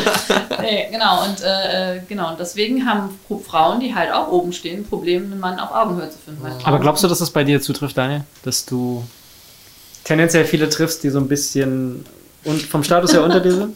[0.62, 4.80] Nee, genau, und, äh, äh, genau, und deswegen haben Frauen, die halt auch oben stehen,
[4.82, 6.42] ein Problem, einen Mann auf Augenhöhe zu finden.
[6.44, 8.22] weil Aber glaubst du, dass das bei dir zutrifft, Daniel?
[8.44, 9.04] Dass du
[10.04, 12.06] tendenziell viele triffst, die so ein bisschen
[12.46, 13.76] und vom Status her unter dir sind?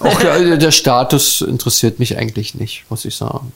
[0.00, 3.52] Auch der, der Status interessiert mich eigentlich nicht, muss ich sagen.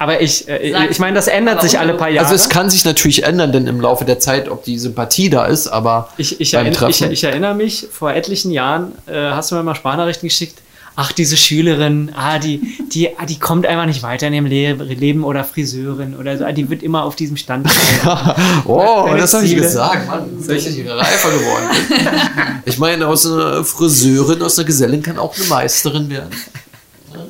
[0.00, 2.26] Aber ich, äh, Sag- ich meine, das ändert sich alle paar Jahre.
[2.28, 5.46] Also es kann sich natürlich ändern, denn im Laufe der Zeit, ob die Sympathie da
[5.46, 9.14] ist, aber ich, ich, beim erinnere, ich, Treffen- ich erinnere mich, vor etlichen Jahren äh,
[9.30, 10.58] hast du mir mal Sprachnachrichten geschickt.
[11.00, 14.72] Ach, diese Schülerin, ah, die, die, ah, die kommt einfach nicht weiter in ihrem Le
[14.72, 17.68] Leben oder Friseurin oder so, ah, die wird immer auf diesem Stand.
[18.64, 20.28] Oh, Keine das habe ich gesagt, Mann.
[20.44, 21.98] Dass ich reifer geworden bin.
[22.64, 26.30] Ich meine, aus einer Friseurin, aus einer Gesellin kann auch eine Meisterin werden.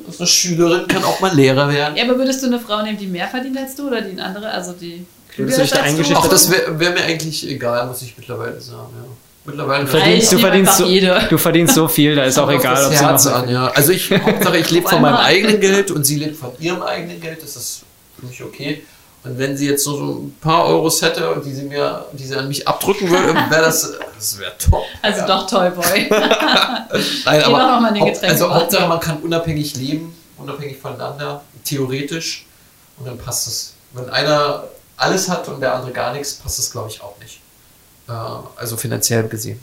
[0.07, 1.95] Aus einer Schülerin kann auch mal Lehrer werden.
[1.95, 4.25] Ja, aber würdest du eine Frau nehmen, die mehr verdient als du oder die eine
[4.25, 6.15] andere, also die klüger ist da als du?
[6.15, 8.93] Ach, das wäre wär mir eigentlich egal, muss ich mittlerweile sagen.
[8.97, 9.28] Ja.
[9.45, 11.27] Mittlerweile verdienst, du, verdienst so, jede.
[11.29, 13.67] du verdienst so viel, da ist auch egal, ob das sie Herz an, ja.
[13.67, 17.19] Also ich, Hauptsache, ich lebe von meinem eigenen Geld und sie lebt von ihrem eigenen
[17.19, 17.41] Geld.
[17.41, 17.83] Das ist
[18.19, 18.83] für mich okay.
[19.23, 22.47] Und wenn sie jetzt so ein paar Euros hätte, die sie mir, die sie an
[22.47, 24.83] mich abdrücken würde, wäre das, das wäre top.
[25.01, 25.27] Also ja.
[25.27, 25.83] doch Toyboy.
[26.09, 26.89] Nein,
[27.25, 28.53] Geh doch noch mal Getränke also.
[28.53, 32.45] Hauptsache, man kann unabhängig leben, unabhängig voneinander, theoretisch.
[32.97, 33.73] Und dann passt es.
[33.91, 34.63] Wenn einer
[34.95, 37.38] alles hat und der andere gar nichts, passt es, glaube ich, auch nicht.
[38.09, 39.59] Also finanziell gesehen.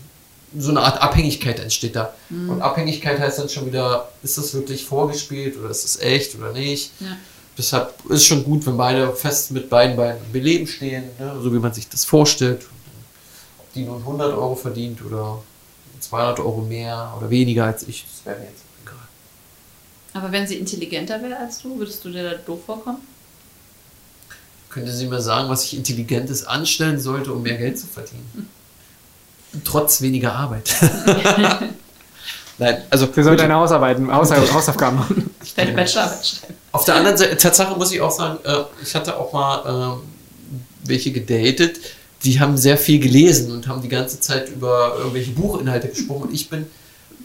[0.56, 2.14] So eine Art Abhängigkeit entsteht da.
[2.28, 2.50] Mhm.
[2.50, 6.52] Und Abhängigkeit heißt dann schon wieder, ist das wirklich vorgespielt oder ist das echt oder
[6.52, 6.92] nicht?
[7.00, 7.16] Ja.
[7.58, 11.38] Deshalb ist es schon gut, wenn beide fest mit beiden Beinen im Leben stehen, ne?
[11.42, 12.66] so wie man sich das vorstellt.
[13.58, 15.42] Ob die nun 100 Euro verdient oder
[16.00, 18.94] 200 Euro mehr oder weniger als ich, das wäre mir jetzt egal.
[20.12, 22.98] Aber wenn sie intelligenter wäre als du, würdest du dir da doof vorkommen?
[24.76, 28.46] Könnte sie mir sagen, was ich Intelligentes anstellen sollte, um mehr Geld zu verdienen?
[29.64, 30.68] Trotz weniger Arbeit.
[32.58, 35.34] Nein, also Sie soll deine Hausarbeiten, Haus, Hausaufgaben machen.
[35.56, 36.54] Deine Bachelorarbeit schreiben.
[36.72, 40.00] Auf der anderen Seite, Tatsache muss ich auch sagen, äh, ich hatte auch mal ähm,
[40.84, 41.80] welche gedatet,
[42.24, 46.24] die haben sehr viel gelesen und haben die ganze Zeit über irgendwelche Buchinhalte gesprochen.
[46.24, 46.66] Und ich bin,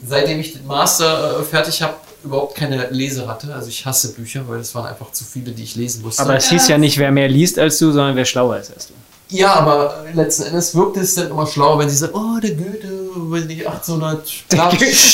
[0.08, 3.54] seitdem ich den Master äh, fertig habe, überhaupt keine Leseratte.
[3.54, 6.22] Also ich hasse Bücher, weil es waren einfach zu viele, die ich lesen musste.
[6.22, 8.88] Aber es hieß ja nicht, wer mehr liest als du, sondern wer schlauer ist als
[8.88, 8.94] du.
[9.30, 12.88] ja, aber letzten Endes wirkt es dann immer schlauer, wenn sie sagen, oh, der Goethe,
[13.16, 14.70] weiß nicht, 1800, Der,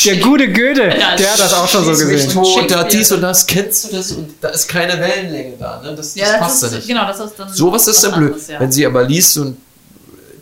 [0.05, 2.32] der gute Goethe, Ja, der hat das auch schon so gesehen.
[2.32, 2.97] tot, der hat Shakespeare.
[2.97, 4.12] dies und das, kennst du das?
[4.12, 5.89] Und da ist keine Wellenlänge da, ne?
[5.95, 6.88] Das, das Ja, das passt ist, ja nicht.
[6.88, 7.53] genau, das ist dann.
[7.53, 8.28] Sowas ist dann blöd.
[8.34, 8.60] anderes, ja.
[8.60, 9.58] Wenn sie aber liest und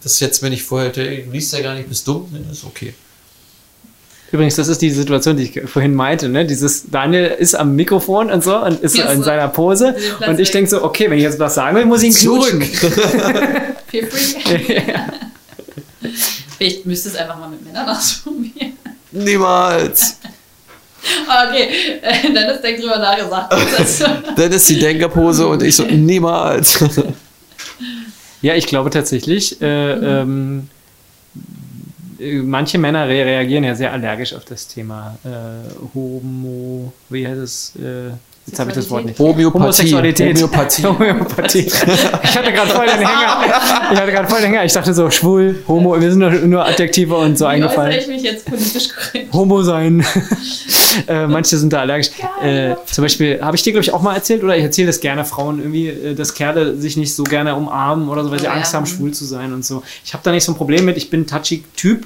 [0.03, 2.93] das jetzt, wenn ich vorher, du liest ja gar nicht, bist dumm, dann ist okay.
[4.31, 6.27] Übrigens, das ist die Situation, die ich vorhin meinte.
[6.29, 6.45] Ne?
[6.45, 9.23] Dieses Daniel ist am Mikrofon und so und ist Ja, in so.
[9.23, 9.95] seiner Pose.
[10.27, 12.61] Und ich denke so, okay, wenn ich jetzt was sagen will, muss ich ihn knutschen.
[13.87, 14.81] Feel free.
[16.59, 18.73] Ich müsste es einfach mal mit Männern ausprobieren.
[19.11, 20.17] Niemals.
[21.27, 21.67] Okay,
[22.01, 23.53] äh, Dennis denkt drüber nachgesagt.
[23.77, 23.99] Das-
[24.35, 26.83] Dann ist die Denkerpose und ich so, niemals.
[28.41, 30.74] Ja, ich glaube tatsächlich, äh, ähm, äh,
[32.43, 35.29] manche Männer re reagieren ja sehr allergisch auf das Thema äh,
[35.93, 37.73] Homo, wie heißt es?
[37.77, 38.11] Äh,
[38.47, 39.17] jetzt habe ich das Wort nicht.
[39.19, 39.53] Homöopathie.
[39.63, 40.35] Homosexualität.
[40.37, 40.83] Homöopathie.
[40.85, 41.59] Homöopathie.
[42.23, 43.43] Ich hatte gerade voll den Hänger.
[43.91, 44.65] Ich hatte gerade voll den Hänger.
[44.65, 47.99] Ich dachte so, schwul, Homo, wir sind nur, nur Adjektive und so Wie eingefallen.
[47.99, 49.33] ich mich jetzt politisch korrekt?
[49.33, 50.05] Homo sein.
[51.07, 52.09] äh, manche sind da allergisch.
[52.43, 54.99] Äh, zum Beispiel, habe ich dir, glaube ich, auch mal erzählt, oder ich erzähle das
[54.99, 58.47] gerne Frauen irgendwie, äh, dass Kerle sich nicht so gerne umarmen oder so, weil sie
[58.47, 58.77] Oh, Angst ja.
[58.77, 59.81] haben, schwul zu sein und so.
[60.05, 60.97] Ich habe da nicht so ein Problem mit.
[60.97, 62.05] Ich bin ein touchy Typ.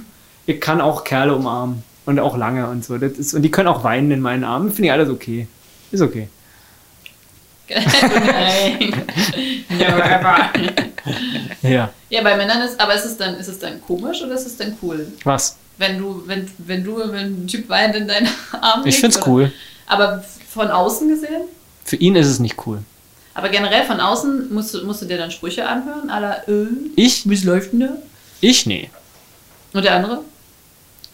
[0.49, 1.83] Ich kann auch Kerle umarmen.
[2.07, 2.97] Und auch lange und so.
[2.97, 4.71] Das ist, und die können auch weinen in meinen Armen.
[4.71, 5.47] Finde ich alles okay.
[5.91, 6.27] Ist okay.
[7.69, 8.93] Nein.
[9.69, 10.49] Never.
[11.61, 11.89] Ja.
[12.09, 14.57] Ja, bei Männern ist, aber ist es dann, ist es dann komisch oder ist es
[14.57, 15.07] dann cool?
[15.23, 15.55] Was?
[15.77, 18.27] Wenn du, wenn, wenn du, wenn ein Typ weint in deinen
[18.61, 19.27] Armen Ich es oder?
[19.27, 19.51] cool.
[19.87, 21.43] Aber von außen gesehen?
[21.85, 22.79] Für ihn ist es nicht cool.
[23.33, 27.29] Aber generell von außen musst du, musst du dir dann Sprüche anhören, la, äh, Ich?
[27.29, 27.89] wie läuft denn da?
[28.41, 28.65] Ich?
[28.65, 28.89] Nee.
[29.73, 30.21] Und der andere?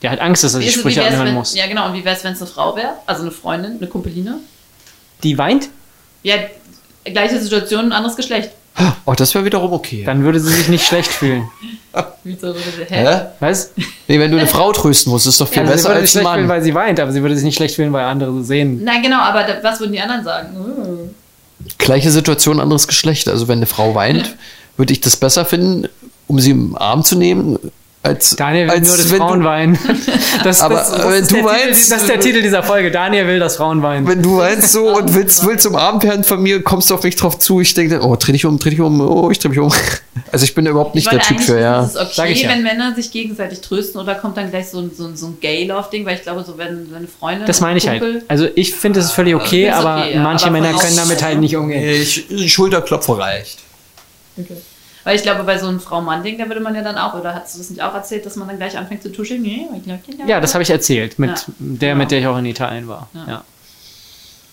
[0.02, 1.56] Der hat Angst, dass er sich wie Sprüche anhören wenn, muss.
[1.56, 1.88] Ja, genau.
[1.88, 2.94] Und wie wäre es, wenn es eine Frau wäre?
[3.06, 4.40] Also eine Freundin, eine Kumpeline?
[5.24, 5.70] Die weint?
[6.24, 6.36] Ja,
[7.06, 8.52] gleiche Situation, anderes Geschlecht.
[9.06, 10.04] Oh, das wäre wiederum okay.
[10.04, 11.50] Dann würde sie sich nicht schlecht fühlen.
[12.24, 13.06] Wieso würde sie, hä?
[13.06, 13.22] Hä?
[13.40, 13.72] Was?
[14.08, 16.18] Nee, wenn du eine Frau trösten musst, ist doch viel Also sie besser würde sich
[16.18, 16.56] als ein schlecht fühlen, Mann.
[16.56, 18.84] weil sie weint, aber sie würde sich nicht schlecht fühlen, weil andere sehen.
[18.84, 20.58] Nein, genau, aber da, was würden die anderen sagen?
[20.58, 21.10] Uh.
[21.78, 23.30] Gleiche Situation, anderes Geschlecht.
[23.30, 24.36] Also wenn eine Frau weint,
[24.78, 25.88] würde ich das besser finden,
[26.28, 27.58] um sie im Arm zu nehmen,
[28.06, 29.80] als, Daniel will als nur, dass wenn Frauen du, weinen.
[30.44, 32.62] Das, Aber, das, das, äh, ist du der weinst- Titel, das ist der Titel dieser
[32.64, 32.92] Folge.
[32.92, 34.06] Daniel will, dass Frauen weinen.
[34.08, 37.16] wenn du weinst so und willst, willst umarmt werden von mir, kommst du auf mich
[37.16, 37.62] drauf zu.
[37.62, 39.72] Ich denke, dann, oh, dreh dich um, dreh dich um, oh, ich dreh mich um.
[40.32, 41.84] Also ich bin überhaupt nicht Ich der Typ für, ja.
[41.84, 42.50] Ist es Sag okay, ich ja.
[42.50, 45.38] wenn Männer sich gegenseitig trösten oder kommt dann gleich so ein, so ein, so ein
[45.42, 46.06] Gay-Love-Ding?
[46.06, 47.46] Weil ich glaube, so wenn, wenn eine Freundin.
[47.46, 48.26] Das meine ich Kumpel, halt.
[48.30, 50.22] Also ich finde, es ist völlig okay, aber okay, ja.
[50.22, 52.02] manche Aber Männer können damit halt nicht umgehen.
[52.02, 53.60] Ich, Schulterklopfer reicht.
[55.06, 57.54] Weil ich glaube, bei so einem Frau-Mann-Ding, da würde man ja dann auch, oder hast
[57.54, 59.42] du das nicht auch erzählt, dass man dann gleich anfängt zu tuscheln?
[59.44, 60.02] Nee, ich glaube.
[60.28, 61.46] Ja, das habe ich erzählt, mit Ja.
[61.60, 62.00] der, Genau.
[62.04, 63.08] mit der ich auch in Italien war.
[63.14, 63.26] Ja.
[63.28, 63.44] Ja.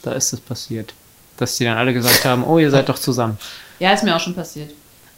[0.02, 0.92] Da ist es passiert.
[1.38, 3.38] Dass die dann alle gesagt haben, oh, ihr seid doch zusammen.
[3.78, 4.70] Ja, ist mir auch schon passiert.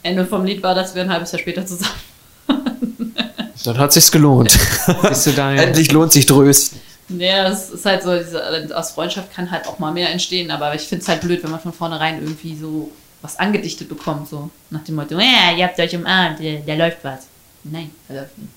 [0.03, 1.91] Ende vom Lied war, dass wir ein halbes Jahr später zusammen.
[3.65, 4.57] Dann hat sich's gelohnt.
[5.37, 6.79] Endlich lohnt sich trösten.
[7.09, 10.73] Ja, das ist halt so, diese, aus Freundschaft kann halt auch mal mehr entstehen, aber
[10.75, 12.89] ich finde es halt blöd, wenn man von vornherein irgendwie so
[13.25, 17.03] was angedichtet bekommt, so nach dem Motto, ja, ihr habt euch umarmt, da, da läuft
[17.03, 17.27] was.
[17.63, 18.51] Nein, da läuft nicht.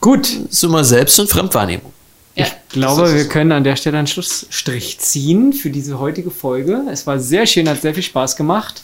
[0.00, 0.24] Gut.
[0.44, 1.92] Das ist immer Selbst- und Fremdwahrnehmung.
[2.34, 3.28] Ja, Ich glaube, wir so.
[3.28, 6.82] können an der Stelle einen Schlussstrich ziehen für diese heutige Folge.
[6.90, 8.82] Es war sehr schön, hat sehr viel Spaß gemacht.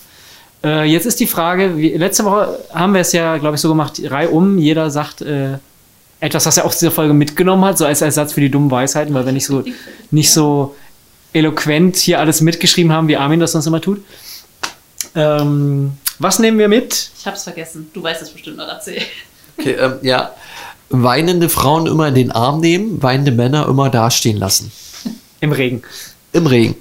[0.62, 3.68] Äh, jetzt ist die Frage, wie, letzte Woche haben wir es ja, glaube ich, so
[3.68, 5.59] gemacht, Reihe um, jeder sagt äh,
[6.20, 8.70] etwas, was er auch aus dieser Folge mitgenommen hat, so als Ersatz für die dummen
[8.70, 9.64] Weisheiten, weil wir nicht so,
[10.11, 10.74] nicht so
[11.32, 14.02] eloquent hier alles mitgeschrieben haben, wie Armin das sonst immer tut.
[15.14, 17.10] Ähm, was nehmen wir mit?
[17.18, 17.90] ich hab's vergessen.
[17.92, 19.04] Du weißt es bestimmt noch erzählen.
[19.58, 20.32] Okay, ähm, ja.
[20.90, 24.72] Weinende Frauen immer in den Arm nehmen, weinende Männer immer dastehen lassen.
[25.40, 25.82] Im Regen.
[26.32, 26.76] Im Regen.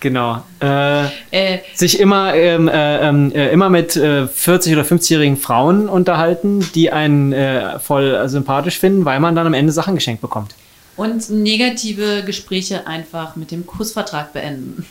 [0.00, 0.42] Genau.
[0.60, 5.88] Äh, Äh, sich immer, ähm, äh, ähm, äh, immer mit äh, 40- oder 50-jährigen Frauen
[5.88, 10.20] unterhalten, die einen äh, voll äh, sympathisch finden, weil man dann am Ende Sachen geschenkt
[10.20, 10.54] bekommt.
[10.98, 14.84] Und negative Gespräche einfach mit dem Kussvertrag beenden.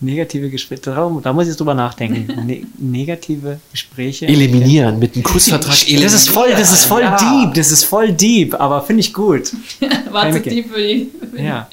[0.00, 2.26] Negative Gespräche, da, da muss ich jetzt drüber nachdenken.
[2.46, 4.26] Ne negative Gespräche.
[4.26, 5.74] Eliminieren, mit einem Kussvertrag.
[6.02, 7.16] Das ist voll, das ist voll Ja.
[7.16, 9.52] deep, das ist voll deep, aber finde ich gut.
[10.10, 11.10] War zu tief für die.
[11.38, 11.68] Ja.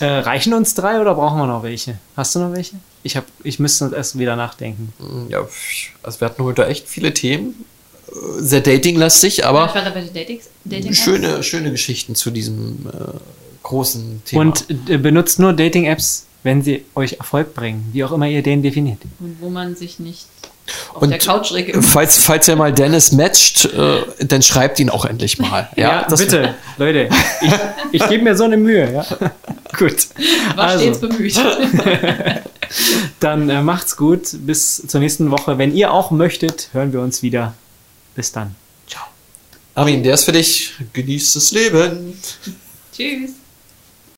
[0.00, 1.98] Äh, reichen uns drei oder brauchen wir noch welche?
[2.16, 2.76] Hast du noch welche?
[3.02, 4.92] Ich, hab, ich müsste erst wieder nachdenken.
[5.28, 5.46] Ja,
[6.02, 7.66] also wir hatten heute echt viele Themen.
[8.38, 12.86] Sehr datinglastig, aber Ich war da bei den Datings, Dating schöne, schöne Geschichten zu diesem
[12.86, 13.18] äh,
[13.62, 14.42] großen Thema.
[14.42, 18.62] Und äh, benutzt nur Dating-Apps, wenn sie euch Erfolg bringen, wie auch immer ihr den
[18.62, 18.98] definiert.
[19.18, 20.26] Und wo man sich nicht
[20.94, 25.04] auf Und der Couch falls, falls ihr mal Dennis matcht, äh, dann schreibt ihn auch
[25.04, 25.68] endlich mal.
[25.76, 27.08] Ja, das- bitte, Leute.
[27.42, 27.52] Ich,
[28.00, 28.92] ich gebe mir so eine Mühe.
[28.92, 29.04] Ja?
[29.76, 30.06] Gut.
[30.54, 31.34] War stets Also, bemüht.
[33.20, 34.28] dann äh, macht's gut.
[34.46, 35.58] Bis zur nächsten Woche.
[35.58, 37.54] Wenn ihr auch möchtet, hören wir uns wieder.
[38.14, 38.54] Bis dann.
[38.86, 39.04] Ciao.
[39.74, 40.72] Armin, der ist für dich.
[40.92, 42.18] Genießt das Leben.
[42.94, 43.30] Tschüss.